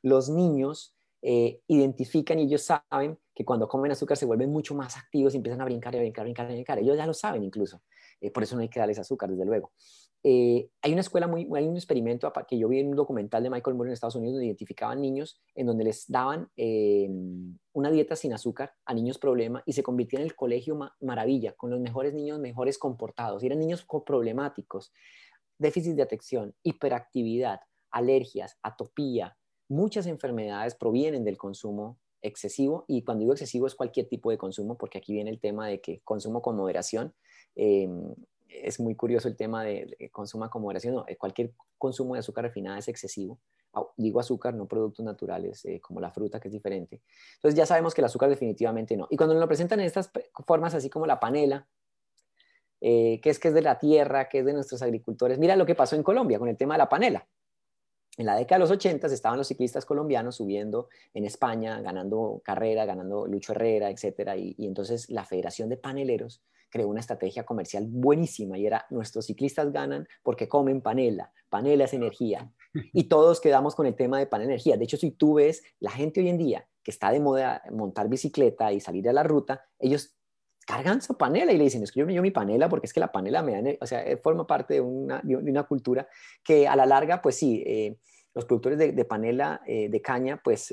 [0.00, 4.96] Los niños eh, identifican y ellos saben que cuando comen azúcar se vuelven mucho más
[4.96, 6.78] activos y empiezan a brincar y brincar, brincar, brincar.
[6.78, 7.82] Ellos ya lo saben incluso.
[8.20, 9.72] Eh, por eso no hay que darles azúcar, desde luego.
[10.22, 13.50] Eh, hay una escuela muy, hay un experimento que yo vi en un documental de
[13.50, 16.48] Michael Moore en Estados Unidos donde identificaban niños en donde les daban
[17.72, 21.70] una dieta sin azúcar a niños problema y se convirtieron en el colegio maravilla con
[21.70, 23.42] los mejores niños mejores comportados.
[23.42, 24.92] Y eran niños problemáticos,
[25.58, 29.36] déficit de atención, hiperactividad, alergias, atopía,
[29.68, 34.76] muchas enfermedades provienen del consumo excesivo, y cuando digo excesivo es cualquier tipo de consumo,
[34.76, 37.14] porque aquí viene el tema de que consumo con moderación.
[37.54, 38.14] Em,
[38.48, 40.94] es muy curioso el tema de, consumo con moderación.
[40.94, 43.38] No, cualquier consumo de azúcar refinada es excesivo.
[43.96, 47.02] Digo azúcar, no productos naturales, eh, como la fruta, que es diferente.
[47.34, 49.06] Entonces ya sabemos que el azúcar definitivamente no.
[49.10, 50.10] Y cuando nos lo presentan en estas
[50.46, 51.68] formas, así como la panela,
[52.80, 55.38] eh, que es que es de la tierra, que es de nuestros agricultores.
[55.38, 57.26] Mira lo que pasó en Colombia con el tema de la panela.
[58.16, 62.86] En la década de los 80 estaban los ciclistas colombianos subiendo en España, ganando carrera,
[62.86, 68.58] ganando Lucho Herrera, etcétera, y, entonces la Federación de Paneleros creó una estrategia comercial buenísima
[68.58, 72.50] y era nuestros ciclistas ganan porque comen panela, panela es energía
[72.92, 74.76] y todos quedamos con el tema de panela energía.
[74.76, 78.08] De hecho, si tú ves la gente hoy en día que está de moda montar
[78.08, 80.15] bicicleta y salir a la ruta, ellos
[80.66, 83.12] cargan su panela y le dicen, es que yo mi panela porque es que la
[83.12, 86.06] panela me da, o sea, eh, forma parte de una, de una cultura
[86.42, 87.96] que a la larga, pues sí, eh,
[88.34, 90.66] los productores de, panela eh, de caña, pues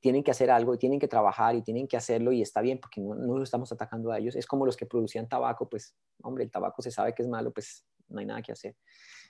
[0.00, 2.78] tienen que hacer algo y tienen que trabajar y tienen que hacerlo y está bien
[2.78, 4.36] porque no, no lo estamos atacando a ellos.
[4.36, 7.50] Es como los que producían tabaco, pues, hombre, el tabaco se sabe que es malo,
[7.50, 8.76] pues no hay nada que hacer.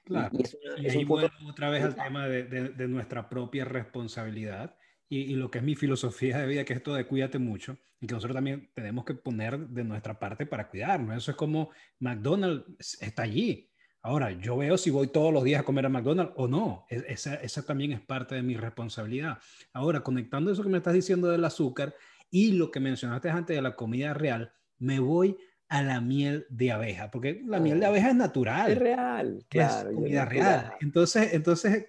[0.04, 0.36] Claro.
[0.76, 4.76] Y, ahí vuelvo otra vez al tema de, de nuestra propia responsabilidad
[5.08, 8.06] y, lo que es mi filosofía de vida, que es esto de cuídate mucho, y
[8.06, 11.16] que nosotros también tenemos que poner de nuestra parte para cuidarnos.
[11.16, 13.70] Eso es como McDonald's está allí.
[14.02, 16.86] Ahora, yo veo si voy todos los días a comer a McDonald's o no.
[16.90, 19.38] E, esa, esa también es parte de mi responsabilidad.
[19.72, 21.94] Ahora, conectando eso que me estás diciendo del azúcar
[22.30, 25.36] y lo que mencionaste antes de la comida real, me voy
[25.74, 28.70] a la miel de abeja, porque la miel de abeja es natural.
[28.70, 29.90] Es real, claro.
[29.90, 30.72] Es comida real.
[30.80, 31.88] Entonces, entonces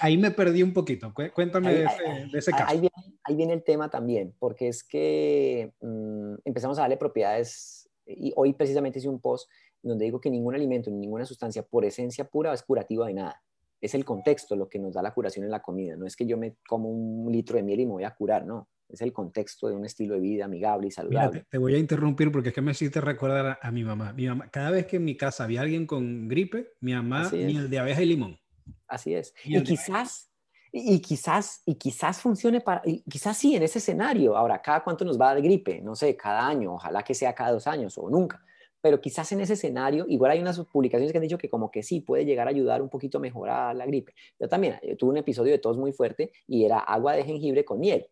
[0.00, 1.14] ahí me perdí un poquito.
[1.14, 1.84] Cuéntame de,
[2.32, 2.64] ese, caso.
[2.66, 8.52] Ahí viene, el tema también, porque es que mm, empezamos a darle propiedades, y hoy
[8.54, 9.48] precisamente hice un post
[9.80, 13.40] donde digo que ningún alimento, ninguna sustancia por esencia pura es curativa de nada.
[13.80, 15.94] Es el contexto lo que nos da la curación en la comida.
[15.94, 18.44] No es que yo me como un litro de miel y me voy a curar,
[18.44, 21.44] no es el contexto de un estilo de vida amigable y saludable.
[21.48, 24.12] te, voy a interrumpir porque es que me hiciste recordar a, mi mamá.
[24.12, 27.68] Mi mamá, cada vez que en mi casa había alguien con gripe, mi mamá miel
[27.68, 28.38] de abeja y limón.
[28.86, 29.34] Así es.
[29.44, 30.30] y quizás,
[30.70, 34.36] y quizás, y quizás funcione para, quizás sí en ese escenario.
[34.36, 35.80] Ahora, ¿cada cuánto nos va a dar gripe?
[35.80, 38.44] No sé, cada año, ojalá que sea cada dos años o nunca.
[38.80, 41.82] Pero quizás en ese escenario, igual hay unas publicaciones que han dicho que como que
[41.82, 44.14] sí puede llegar a ayudar un poquito a mejorar la gripe.
[44.38, 47.64] Yo también yo tuve un episodio de tos muy fuerte y era agua de jengibre
[47.64, 48.06] con miel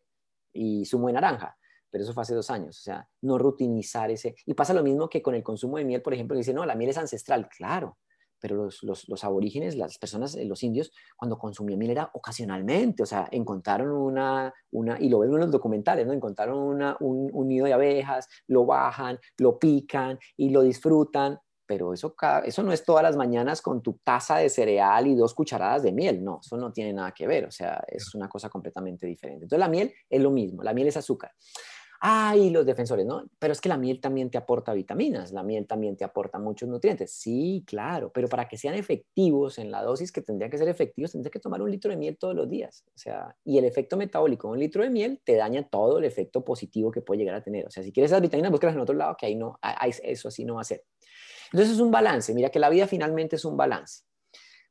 [0.53, 1.57] y zumo de naranja,
[1.91, 4.35] pero eso fue hace dos años, o sea, no rutinizar ese.
[4.47, 6.75] Y pasa lo mismo que con el consumo de miel, por ejemplo, dicen, no, la
[6.75, 7.99] miel es ancestral, claro,
[8.43, 13.05] pero los, los, los, aborígenes, las personas, eh, los indios, cuando consumían miel era ocasionalmente,
[13.05, 16.13] o sea, encontraron una, una y lo ven en los documentales, ¿no?
[16.13, 21.93] Encontraron una, un, un, nido de abejas, lo bajan, lo pican y lo disfrutan, pero
[21.93, 25.83] eso, eso no es todas las mañanas con tu taza de cereal y dos cucharadas
[25.83, 29.07] de miel, no, eso no tiene nada que ver, o sea, es una cosa completamente
[29.07, 29.45] diferente.
[29.45, 31.33] Entonces la miel es lo mismo, la miel es azúcar.
[32.05, 33.31] Ay, los defensores, ¿no?
[33.39, 36.69] Pero es que la miel también te aporta vitaminas, la miel también te aporta muchos
[36.69, 37.13] nutrientes.
[37.13, 41.13] Sí, claro, pero para que sean efectivos en la dosis que tendrían que ser efectivos,
[41.13, 42.85] tendrías que tomar un litro de miel todos los días.
[42.89, 46.05] O sea, y el efecto metabólico de un litro de miel te daña todo el
[46.05, 47.69] efecto positivo que puede llegar a tener.
[47.69, 49.61] O sea, si quieres esas vitaminas, búscalas en otro lado, que ahí no,
[50.03, 50.83] eso así no va a ser.
[51.53, 54.05] Entonces es un balance, mira que la vida finalmente es un balance.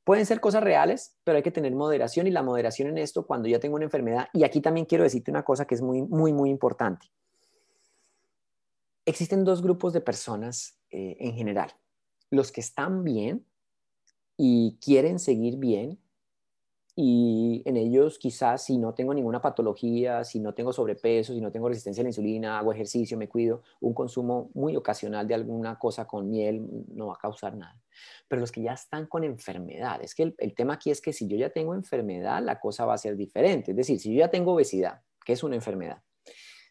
[0.03, 3.47] Pueden ser cosas reales, pero hay que tener moderación y la moderación en esto cuando
[3.47, 4.29] ya tengo una enfermedad.
[4.33, 7.07] Y aquí también quiero decirte una cosa que es muy, muy, muy importante.
[9.05, 11.71] Existen dos grupos de personas eh, en general.
[12.31, 13.45] Los que están bien
[14.37, 15.99] y quieren seguir bien
[16.95, 21.51] y en ellos quizás si no tengo ninguna patología, si no tengo sobrepeso, si no
[21.51, 25.79] tengo resistencia a la insulina, hago ejercicio, me cuido, un consumo muy ocasional de alguna
[25.79, 27.81] cosa con miel no va a causar nada.
[28.27, 31.27] Pero los que ya están con enfermedad, es que el, tema aquí es que si
[31.27, 33.71] yo ya tengo enfermedad, la cosa va a ser diferente.
[33.71, 36.01] Es decir, si yo ya tengo obesidad, que es una enfermedad,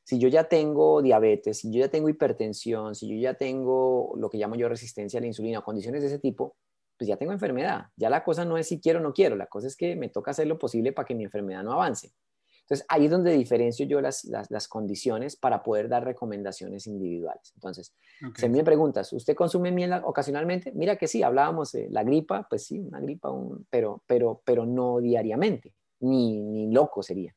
[0.05, 4.29] si yo ya tengo diabetes, si yo ya tengo hipertensión, si yo ya tengo lo
[4.29, 6.57] que llamo yo resistencia a la insulina o condiciones de ese tipo,
[7.01, 7.87] pues ya tengo enfermedad.
[7.97, 10.11] Ya la cosa no es si quiero o no quiero, la cosa es que me
[10.11, 12.13] toca hacer lo posible para que mi enfermedad no avance.
[12.61, 17.53] Entonces, ahí es donde diferencio yo las, las, condiciones para poder dar recomendaciones individuales.
[17.55, 17.95] Entonces,
[18.37, 20.73] si me preguntas, ¿usted consume miel ocasionalmente?
[20.73, 23.31] Mira que sí, hablábamos de la gripa, pues sí, una gripa,
[23.71, 27.35] pero, pero, pero no diariamente, ni, ni loco sería.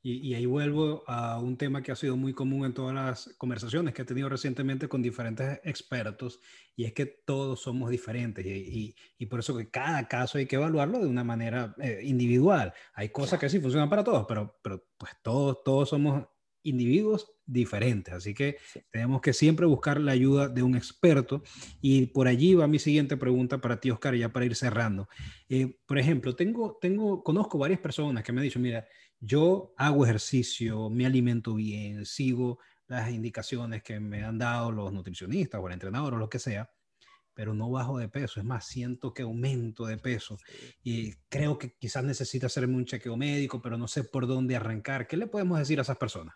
[0.00, 3.92] Y, ahí vuelvo a un tema que ha sido muy común en todas las conversaciones
[3.94, 6.40] que he tenido recientemente con diferentes expertos,
[6.76, 10.56] y es que todos somos diferentes, y, y, por eso que cada caso hay que
[10.56, 12.72] evaluarlo de una manera eh, individual.
[12.94, 16.26] Hay cosas que sí funcionan para todos, pero, pero pues todos, todos somos
[16.62, 18.58] individuos diferentes, así que
[18.90, 21.42] tenemos que siempre buscar la ayuda de un experto
[21.80, 25.08] y por allí va mi siguiente pregunta para ti, Oscar, ya para ir cerrando.
[25.48, 28.86] Eh, por ejemplo, tengo, tengo, conozco varias personas que me han dicho, mira,
[29.20, 35.60] yo hago ejercicio, me alimento bien, sigo las indicaciones que me han dado los nutricionistas
[35.60, 36.70] o el entrenador o lo que sea,
[37.34, 38.40] pero no bajo de peso.
[38.40, 40.38] Es más, siento que aumento de peso
[40.82, 45.06] y creo que quizás necesita hacerme un chequeo médico, pero no sé por dónde arrancar.
[45.06, 46.34] ¿Qué le podemos decir a esas personas?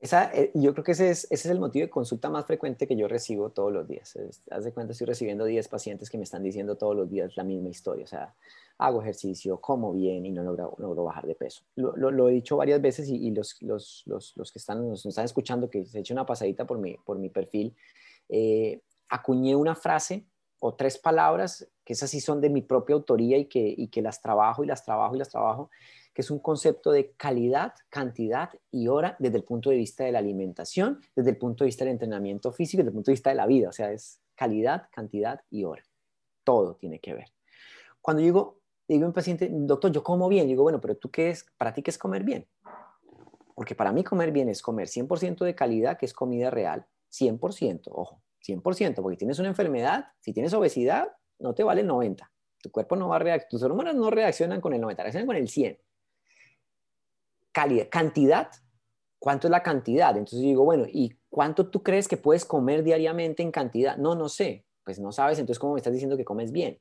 [0.00, 2.86] Esa, eh, yo creo que ese es, ese es, el motivo de consulta más frecuente
[2.86, 4.16] que yo recibo todos los días.
[4.50, 7.44] haz de cuenta, estoy recibiendo 10 pacientes que me están diciendo todos los días la
[7.44, 8.04] misma historia.
[8.04, 8.34] O sea,
[8.78, 11.62] hago ejercicio, como bien y no logro, logro bajar de peso.
[11.76, 15.24] Lo, lo, he dicho varias veces y, los, los, los, los, que están, nos están
[15.24, 17.74] escuchando, que se echen una pasadita por mi, por mi perfil,
[18.28, 20.26] eh, acuñé una frase
[20.58, 24.02] o tres palabras, que esas sí son de mi propia autoría y que, y que
[24.02, 25.70] las trabajo y las trabajo y las trabajo,
[26.16, 30.12] que es un concepto de calidad, cantidad y hora desde el punto de vista de
[30.12, 33.28] la alimentación, desde el punto de vista del entrenamiento físico, desde el punto de vista
[33.28, 33.68] de la vida.
[33.68, 35.82] O sea, es calidad, cantidad y hora.
[36.42, 37.34] Todo tiene que ver.
[38.00, 40.46] Cuando digo digo a un paciente, doctor, yo como bien.
[40.46, 42.46] Digo, bueno, pero tú qué es, para ti qué es comer bien?
[43.54, 47.88] Porque para mí comer bien es comer 100% de calidad, que es comida real, 100%,
[47.92, 52.32] ojo, 100%, porque tienes una enfermedad, si tienes obesidad, no te vale el 90.
[52.62, 55.36] Tu cuerpo no va a reaccionar, tus hormonas no reaccionan con el 90, reaccionan con
[55.36, 55.78] el 100.
[57.56, 58.50] Calidad, cantidad,
[59.18, 60.10] ¿cuánto es la cantidad?
[60.10, 63.96] Entonces digo, bueno, ¿y cuánto tú crees que puedes comer diariamente en cantidad?
[63.96, 64.66] No, no sé.
[64.84, 66.78] Pues no sabes, entonces ¿cómo me estás diciendo que comes bien?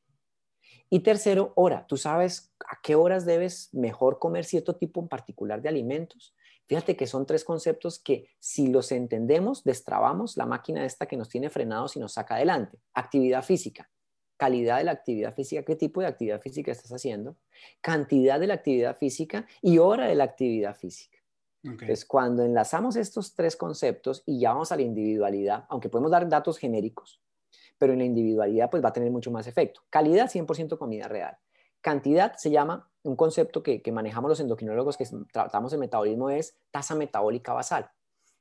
[0.90, 1.86] Y tercero, hora.
[1.88, 6.36] Tú sabes a qué horas debes mejor comer cierto tipo en particular de alimentos.
[6.68, 11.30] Fíjate que son tres conceptos que si los entendemos, destrabamos la máquina esta que nos
[11.30, 12.80] tiene frenados y nos saca adelante.
[12.94, 13.90] Actividad física.
[14.38, 17.38] Calidad de la actividad física, qué tipo de actividad física estás haciendo,
[17.82, 21.18] cantidad de la actividad física y hora de la actividad física.
[21.64, 26.30] Entonces, cuando enlazamos estos tres conceptos y ya vamos a la individualidad, aunque podemos dar
[26.30, 27.22] datos genéricos,
[27.78, 29.82] pero en la individualidad pues va a tener mucho más efecto.
[29.90, 31.38] Calidad, 100% comida real.
[31.82, 36.58] Cantidad se llama, un concepto que, que manejamos los endocrinólogos que tratamos el metabolismo es
[36.72, 37.90] tasa metabólica basal.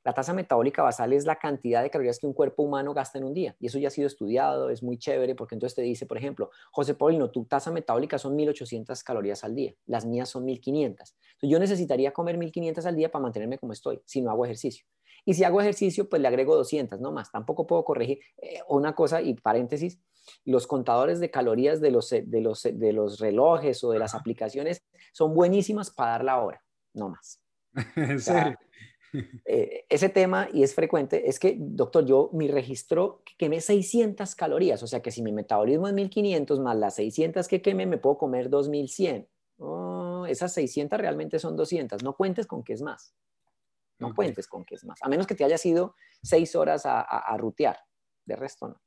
[0.05, 3.23] La tasa metabólica basal es la cantidad de calorías que un cuerpo humano gasta en
[3.23, 3.55] un día.
[3.59, 6.51] Y eso ya ha sido estudiado, es muy chévere, porque entonces te dice, por ejemplo,
[6.71, 11.09] José Paulino, tu tasa metabólica son 1800 calorías al día, las mías son 1500.
[11.09, 14.85] Entonces yo necesitaría comer 1500 al día para mantenerme como estoy, si no hago ejercicio.
[15.25, 17.31] Y si hago ejercicio, pues le agrego 200, no más.
[17.31, 18.19] Tampoco puedo corregir.
[18.37, 19.99] Eh, una cosa, y paréntesis,
[20.43, 24.83] los contadores de calorías de los, de, los, de los relojes o de las aplicaciones
[25.13, 26.63] son buenísimas para dar la hora,
[26.93, 27.41] no más.
[27.95, 28.55] ¿En serio?
[29.45, 34.35] Eh, ese tema, y es frecuente, es que, doctor, yo mi registro que quemé 600
[34.35, 37.97] calorías, o sea que si mi metabolismo es 1500 más las 600 que quemé, me
[37.97, 39.27] puedo comer 2100.
[40.27, 43.13] esas 600 realmente son 200, no cuentes con que es más.
[43.97, 46.99] No cuentes con que es más, a menos que te haya ido seis horas a,
[47.01, 47.77] a, rutear.
[48.25, 48.81] De resto, no.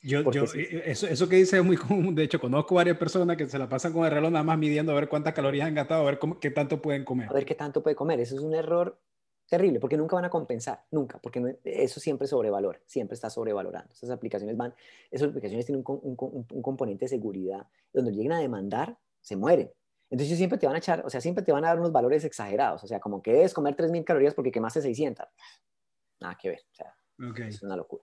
[0.00, 2.14] Yo, yo eh, eso, eso, que dice es muy común.
[2.14, 4.92] De hecho, conozco varias personas que se la pasan con el reloj nada más midiendo
[4.92, 7.28] a ver cuántas calorías han gastado, a ver cómo, qué tanto pueden comer.
[7.28, 8.20] A ver qué tanto puede comer.
[8.20, 9.00] Eso es un error
[9.48, 13.92] terrible porque nunca van a compensar, nunca, porque eso siempre sobrevalora, siempre está sobrevalorando.
[13.92, 14.74] Esas aplicaciones van,
[15.10, 17.66] esas aplicaciones tienen un, un, un componente de seguridad.
[17.92, 19.70] Donde lleguen a demandar, se mueren.
[20.10, 22.24] Entonces siempre te van a echar, o sea, siempre te van a dar unos valores
[22.24, 25.26] exagerados, o sea, como que debes comer 3.000 calorías porque quemaste 600.
[26.20, 26.94] Nada que ver, o sea,
[27.46, 28.02] es una locura.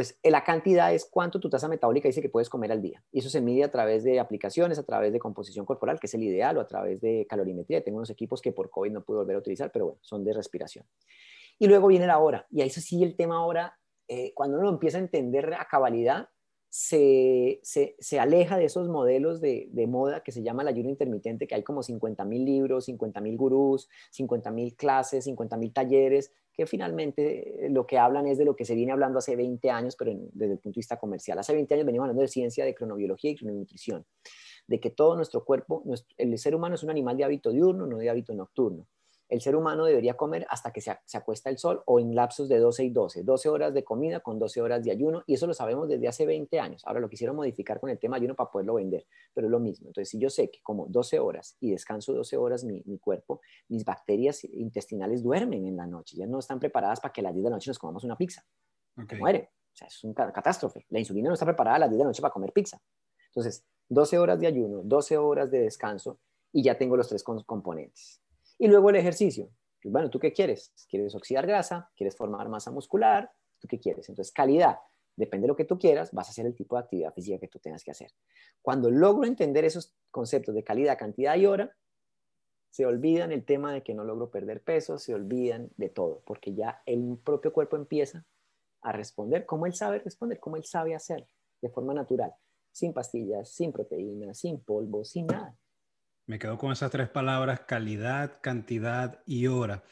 [0.00, 3.04] Entonces, eh, la cantidad es cuánto tu tasa metabólica dice que puedes comer al día.
[3.12, 6.14] Y eso se mide a través de aplicaciones, a través de composición corporal, que es
[6.14, 7.84] el ideal, o a través de calorimetría.
[7.84, 10.32] Tengo unos equipos que por COVID no pude volver a utilizar, pero bueno, son de
[10.32, 10.86] respiración.
[11.58, 12.46] Y luego viene la hora.
[12.50, 16.30] Y ahí sí el tema ahora, eh, cuando uno empieza a entender a cabalidad,
[16.70, 21.48] se, se, aleja de esos modelos de, de, moda que se llama el ayuno intermitente,
[21.48, 26.32] que hay como 50 mil libros, 50 mil gurús, 50 mil clases, 50 mil talleres,
[26.60, 29.70] que finalmente eh, lo que hablan es de lo que se viene hablando hace 20
[29.70, 31.38] años, pero desde el punto de vista comercial.
[31.38, 34.04] Hace 20 años venimos hablando de ciencia, de cronobiología y crononutrición,
[34.66, 35.82] de que todo nuestro cuerpo,
[36.18, 38.86] el ser humano es un animal de hábito diurno, no de hábito nocturno
[39.30, 42.58] el ser humano debería comer hasta que se, acuesta el sol o en lapsos de
[42.58, 45.54] 12 y 12, 12 horas de comida con 12 horas de ayuno, y eso lo
[45.54, 46.82] sabemos desde hace 20 años.
[46.84, 49.88] Ahora lo quisieron modificar con el tema ayuno para poderlo vender, pero es lo mismo.
[49.88, 53.84] Entonces, si yo sé que como 12 horas y descanso 12 horas mi, cuerpo, mis
[53.84, 57.44] bacterias intestinales duermen en la noche, ya no están preparadas para que a las 10
[57.44, 58.44] de la noche nos comamos una pizza.
[59.00, 59.18] Okay.
[59.18, 59.50] Muere.
[59.72, 60.86] O sea, es una catástrofe.
[60.90, 62.82] La insulina no está preparada a las 10 de la noche para comer pizza.
[63.28, 66.18] Entonces, 12 horas de ayuno, 12 horas de descanso
[66.52, 68.19] y ya tengo los tres componentes.
[68.60, 69.48] Y luego el ejercicio.
[69.82, 70.74] Pues, bueno, ¿tú qué quieres?
[70.90, 71.90] ¿Quieres oxidar grasa?
[71.96, 73.32] ¿Quieres formar masa muscular?
[73.58, 74.06] ¿Tú qué quieres?
[74.10, 74.76] Entonces, calidad.
[75.16, 77.48] Depende de lo que tú quieras, vas a hacer el tipo de actividad física que
[77.48, 78.10] tú tengas que hacer.
[78.60, 81.74] Cuando logro entender esos conceptos de calidad, cantidad y hora,
[82.70, 86.54] Se olvidan el tema de que no logro perder peso, se olvidan de todo, porque
[86.54, 88.24] ya el propio cuerpo empieza
[88.82, 91.26] a responder como él sabe responder, como él sabe hacer,
[91.60, 92.32] de forma natural,
[92.70, 95.56] sin pastillas, sin proteínas, sin polvo, sin nada.
[96.26, 99.84] Me quedo con esas tres palabras, calidad, cantidad y hora.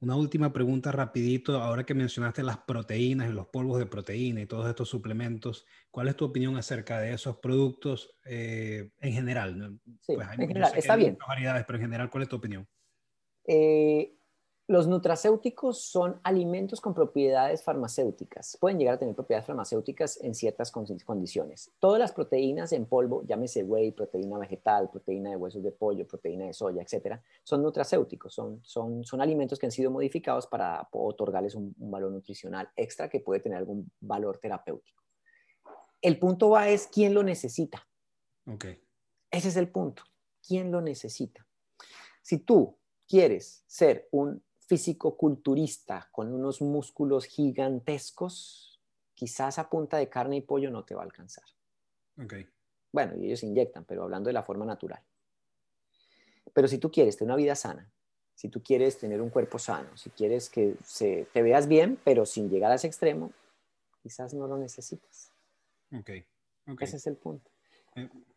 [0.00, 4.46] Una última pregunta rapidito, ahora que mencionaste las proteínas y los polvos de proteína y
[4.46, 9.78] todos estos suplementos, ¿cuál es tu opinión acerca de esos productos eh, en general?
[10.00, 11.16] Sí, pues en general, está bien.
[11.26, 12.66] variedades, pero en general, ¿cuál es tu opinión?
[13.46, 14.16] Eh,
[14.72, 18.56] los nutracéuticos son alimentos con propiedades farmacéuticas.
[18.58, 21.70] Pueden llegar a tener propiedades farmacéuticas en ciertas condiciones.
[21.78, 26.46] Todas las proteínas en polvo, llámese whey, proteína vegetal, proteína de huesos de pollo, proteína
[26.46, 28.32] de soya, etcétera, son nutracéuticos.
[28.32, 33.20] Son, son, son alimentos que han sido modificados para otorgarles un, valor nutricional extra que
[33.20, 35.02] puede tener algún valor terapéutico.
[36.00, 37.86] El punto va es quién lo necesita.
[38.46, 38.82] Okay.
[39.30, 40.02] Ese es el punto.
[40.40, 41.46] ¿Quién lo necesita?
[42.22, 48.80] Si tú quieres ser un físico-culturista con unos músculos gigantescos,
[49.14, 51.44] quizás a punta de carne y pollo no te va a alcanzar.
[52.22, 52.48] Okay.
[52.90, 55.02] Bueno, y ellos inyectan, pero hablando de la forma natural.
[56.52, 57.90] Pero si tú quieres tener una vida sana,
[58.34, 62.26] si tú quieres tener un cuerpo sano, si quieres que se, te veas bien, pero
[62.26, 63.32] sin llegar a ese extremo,
[64.02, 65.32] quizás no lo necesitas.
[66.00, 66.26] Okay.
[66.80, 67.50] Ese es el punto.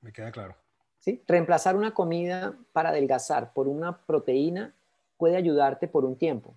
[0.02, 0.56] me queda claro.
[1.00, 1.24] ¿Sí?
[1.28, 4.74] Reemplazar una comida para adelgazar por una proteína
[5.18, 6.56] puede ayudarte por un tiempo,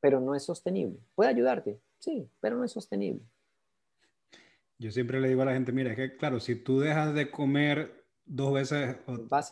[0.00, 0.98] pero no es sostenible.
[1.14, 3.22] Puede ayudarte, sí, pero no es sostenible.
[4.78, 7.30] Yo siempre le digo a la gente, mira, es que claro, si tú dejas de
[7.30, 8.96] comer dos veces,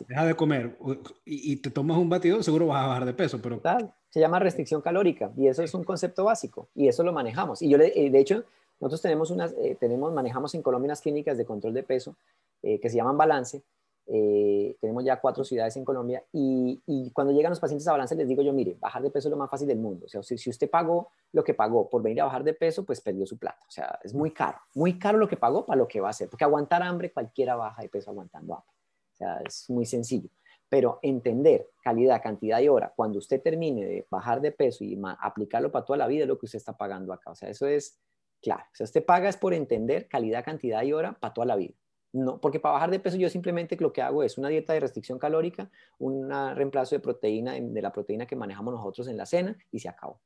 [0.07, 0.77] dejas de comer
[1.23, 3.61] y, te tomas un batido, seguro vas a bajar de peso, pero...
[4.09, 7.61] se llama restricción calórica y eso es un concepto básico y eso lo manejamos.
[7.61, 8.43] Y yo, eh, de hecho,
[8.79, 12.15] nosotros tenemos unas, eh, tenemos, manejamos en Colombia unas clínicas de control de peso
[12.61, 13.63] eh, que se llaman balance
[14.07, 16.79] eh, tenemos ya cuatro ciudades en Colombia y,
[17.13, 19.37] cuando llegan los pacientes a balance les digo yo, mire, bajar de peso es lo
[19.37, 20.05] más fácil del mundo.
[20.05, 23.01] O sea, si, usted pagó lo que pagó por venir a bajar de peso, pues
[23.01, 23.59] perdió su plata.
[23.67, 26.11] O sea, es muy caro, muy caro lo que pagó para lo que va a
[26.11, 26.29] hacer.
[26.29, 28.69] Porque aguantar hambre, cualquiera baja de peso aguantando hambre.
[29.13, 30.29] O sea, es muy sencillo.
[30.69, 35.71] Pero entender calidad, cantidad y hora, cuando usted termine de bajar de peso y aplicarlo
[35.71, 37.31] para toda la vida, es lo que usted está pagando acá.
[37.31, 37.99] O sea, eso es
[38.41, 38.63] claro.
[38.71, 41.73] O sea, usted paga es por entender calidad, cantidad y hora para toda la vida.
[42.15, 44.79] No, porque para bajar de peso yo simplemente lo que hago es una dieta de
[44.79, 49.57] restricción calórica, un reemplazo de proteína, de la proteína que manejamos nosotros en la cena
[49.69, 50.21] y se acabó.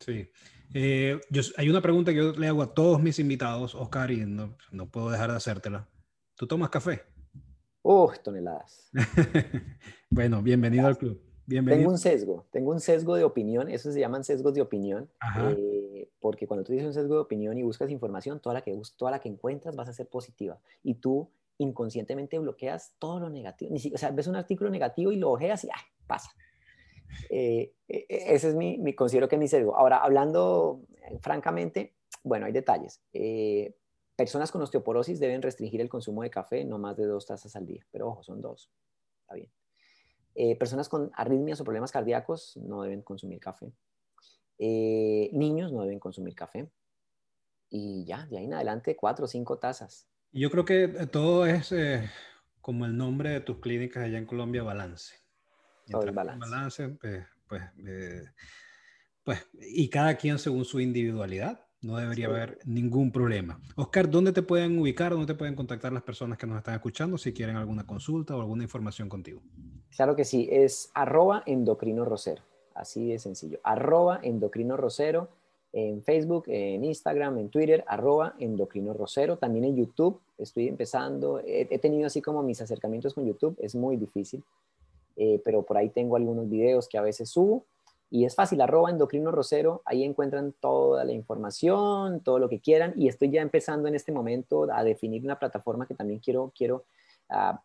[0.00, 0.28] Sí.
[0.74, 1.20] Eh,
[1.56, 4.56] hay una pregunta que yo le hago a todos mis invitados, Oscar, y no,
[4.90, 5.88] puedo dejar de hacértela.
[6.34, 7.02] ¿Tú tomas café?
[7.82, 8.90] ¡Oh, toneladas!
[10.10, 11.22] bueno, bienvenido al club.
[11.46, 11.82] Bienvenido.
[11.82, 15.08] Tengo un sesgo, tengo un sesgo de opinión, eso se llaman sesgos de opinión.
[15.38, 15.77] Eh,
[16.20, 19.10] porque cuando tú dices un sesgo de opinión y buscas información, toda la que, toda
[19.10, 20.58] la que encuentras vas a ser positiva.
[20.82, 23.74] Y tú inconscientemente bloqueas todo lo negativo.
[23.74, 25.82] O sea, ves un artículo negativo y lo ojeas y ¡ay!
[26.06, 26.30] pasa.
[27.30, 29.76] Eh, e, e, ese es mi, mi, considero que es mi sesgo.
[29.76, 33.00] Ahora, hablando eh, francamente, bueno, hay detalles.
[33.12, 33.74] Eh,
[34.16, 37.66] personas con osteoporosis deben restringir el consumo de café no más de dos tazas al
[37.66, 38.70] día, pero ojo, son dos.
[39.20, 40.58] Está bien.
[40.58, 43.72] personas con arritmias o problemas cardíacos no deben consumir café.
[44.58, 46.70] Eh, niños no deben consumir café.
[47.70, 50.08] Y ya, de ahí en adelante, cuatro o cinco tazas.
[50.32, 52.08] Yo creo que eh, todo es eh,
[52.60, 55.14] como el nombre de tus clínicas allá en Colombia, balance.
[55.90, 56.88] Todo el balance.
[57.00, 57.62] pues, pues,
[59.24, 61.64] pues, y cada quien según su individualidad.
[61.80, 63.60] No debería haber ningún problema.
[63.76, 65.12] Oscar, ¿dónde te pueden ubicar?
[65.12, 68.40] ¿Dónde te pueden contactar las personas que nos están escuchando si quieren alguna consulta o
[68.40, 69.40] alguna información contigo?
[69.94, 72.47] Claro que sí, es arroba endocrino rosero
[72.78, 73.58] así de sencillo.
[73.62, 75.28] Arroba endocrino rosero
[75.72, 80.20] en Facebook, en Instagram, en Twitter, arroba endocrino rosero, también en YouTube.
[80.38, 84.42] Estoy empezando, he, tenido así como mis acercamientos con YouTube, es muy difícil,
[85.16, 87.64] eh, pero por ahí tengo algunos videos que a veces subo.
[88.10, 92.94] Y es fácil, arroba endocrino rosero, ahí encuentran toda la información, todo lo que quieran.
[92.96, 96.84] Y estoy ya empezando en este momento a definir una plataforma que también quiero, quiero,
[97.28, 97.58] uh,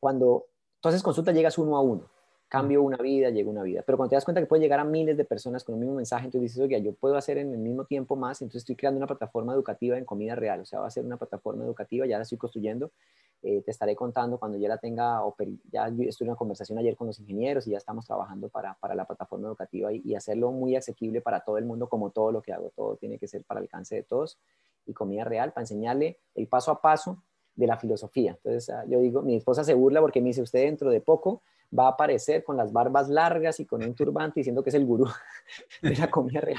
[0.00, 0.46] cuando
[0.78, 2.13] entonces consulta llegas uno a uno
[2.48, 3.82] cambio una vida, llega una vida.
[3.84, 5.96] Pero cuando te das cuenta que puede llegar a miles de personas con el mismo
[5.96, 8.98] mensaje, entonces dices, oye, yo puedo hacer en el mismo tiempo más, entonces estoy creando
[8.98, 12.16] una plataforma educativa en comida real, o sea, va a ser una plataforma educativa, ya
[12.16, 12.92] la estoy construyendo,
[13.42, 15.20] eh, te estaré contando cuando ya la tenga,
[15.70, 18.94] ya estuve en una conversación ayer con los ingenieros y ya estamos trabajando para, para
[18.94, 22.40] la plataforma educativa y, y, hacerlo muy asequible para todo el mundo, como todo lo
[22.40, 24.38] que hago, todo tiene que ser para el alcance de todos
[24.86, 27.22] y comida real, para enseñarle el paso a paso
[27.54, 28.32] de la filosofía.
[28.32, 31.42] Entonces, ah, yo digo, mi esposa se burla porque me dice, usted dentro de poco
[31.76, 34.86] va a aparecer con las barbas largas y con un turbante diciendo que es el
[34.86, 35.06] gurú
[35.82, 36.58] de la comida real.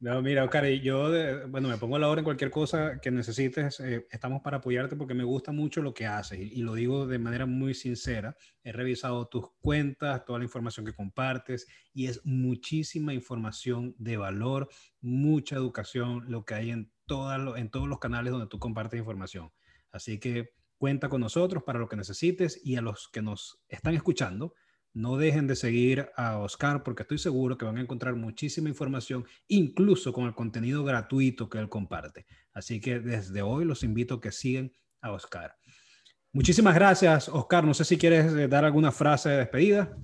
[0.00, 1.10] No, mira, Oscar, yo,
[1.48, 3.80] bueno, me pongo a la hora en cualquier cosa que necesites.
[3.80, 7.18] Eh, estamos para apoyarte porque me gusta mucho lo que haces y, lo digo de
[7.18, 8.36] manera muy sincera.
[8.62, 14.68] He revisado tus cuentas, toda la información que compartes y es muchísima información de valor,
[15.00, 16.92] mucha educación, lo que hay en,
[17.56, 19.50] en todos los canales donde tú compartes información.
[19.90, 23.94] Así que cuenta con nosotros para lo que necesites y a los que nos están
[23.94, 24.54] escuchando
[24.94, 29.24] no dejen de seguir a Oscar porque estoy seguro que van a encontrar muchísima información,
[29.46, 32.26] incluso con el contenido gratuito que él comparte.
[32.52, 35.54] Así que desde hoy los invito a que sigan a Oscar.
[36.32, 37.64] Muchísimas gracias, Oscar.
[37.64, 39.96] No sé si quieres eh, dar alguna frase de despedida.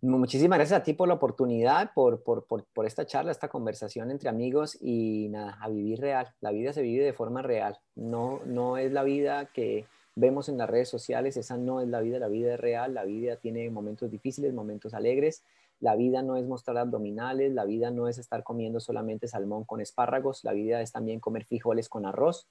[0.00, 4.28] Muchísimas gracias a ti por la oportunidad, por, por, por, esta charla, esta conversación entre
[4.28, 6.32] amigos y nada, a vivir real.
[6.40, 7.78] La vida se vive de forma real.
[7.96, 9.86] No, no es la vida que,
[10.18, 13.04] vemos en las redes sociales, esa no es la vida, la vida es real, la
[13.04, 15.44] vida tiene momentos difíciles, momentos alegres,
[15.78, 19.80] la vida no es mostrar abdominales, la vida no es estar comiendo solamente salmón con
[19.80, 22.48] espárragos, la vida es también comer frijoles con arroz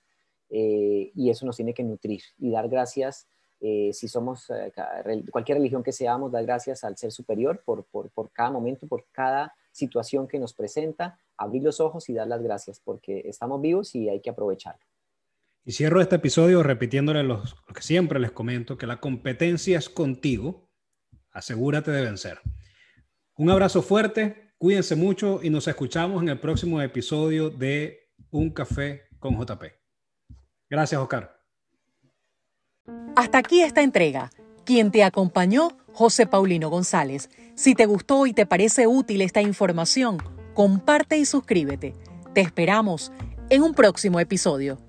[0.50, 3.28] eh, y eso nos tiene que nutrir y dar gracias.
[3.60, 4.72] Eh, si somos eh,
[5.30, 9.06] cualquier religión que seamos, dar gracias al ser superior por, por, por cada momento, por
[9.12, 13.94] cada situación que nos presenta, abrir los ojos y dar las gracias porque estamos vivos
[13.94, 14.86] y hay que aprovecharlo.
[15.68, 17.44] Y cierro este episodio repitiéndole lo
[17.76, 20.72] que siempre les comento, que la competencia es contigo,
[21.34, 22.40] asegúrate de vencer.
[23.36, 29.10] Un abrazo fuerte, cuídense mucho y nos escuchamos en el próximo episodio de Un Café
[29.20, 29.62] con JP.
[30.70, 31.38] Gracias, Oscar.
[33.18, 34.30] Hasta aquí esta entrega.
[34.64, 37.30] Quien te acompañó, José Paulino González.
[37.56, 40.18] Si te gustó y te parece útil esta información,
[40.54, 41.94] comparte y suscríbete.
[42.34, 43.12] Te esperamos
[43.50, 44.87] en un próximo episodio.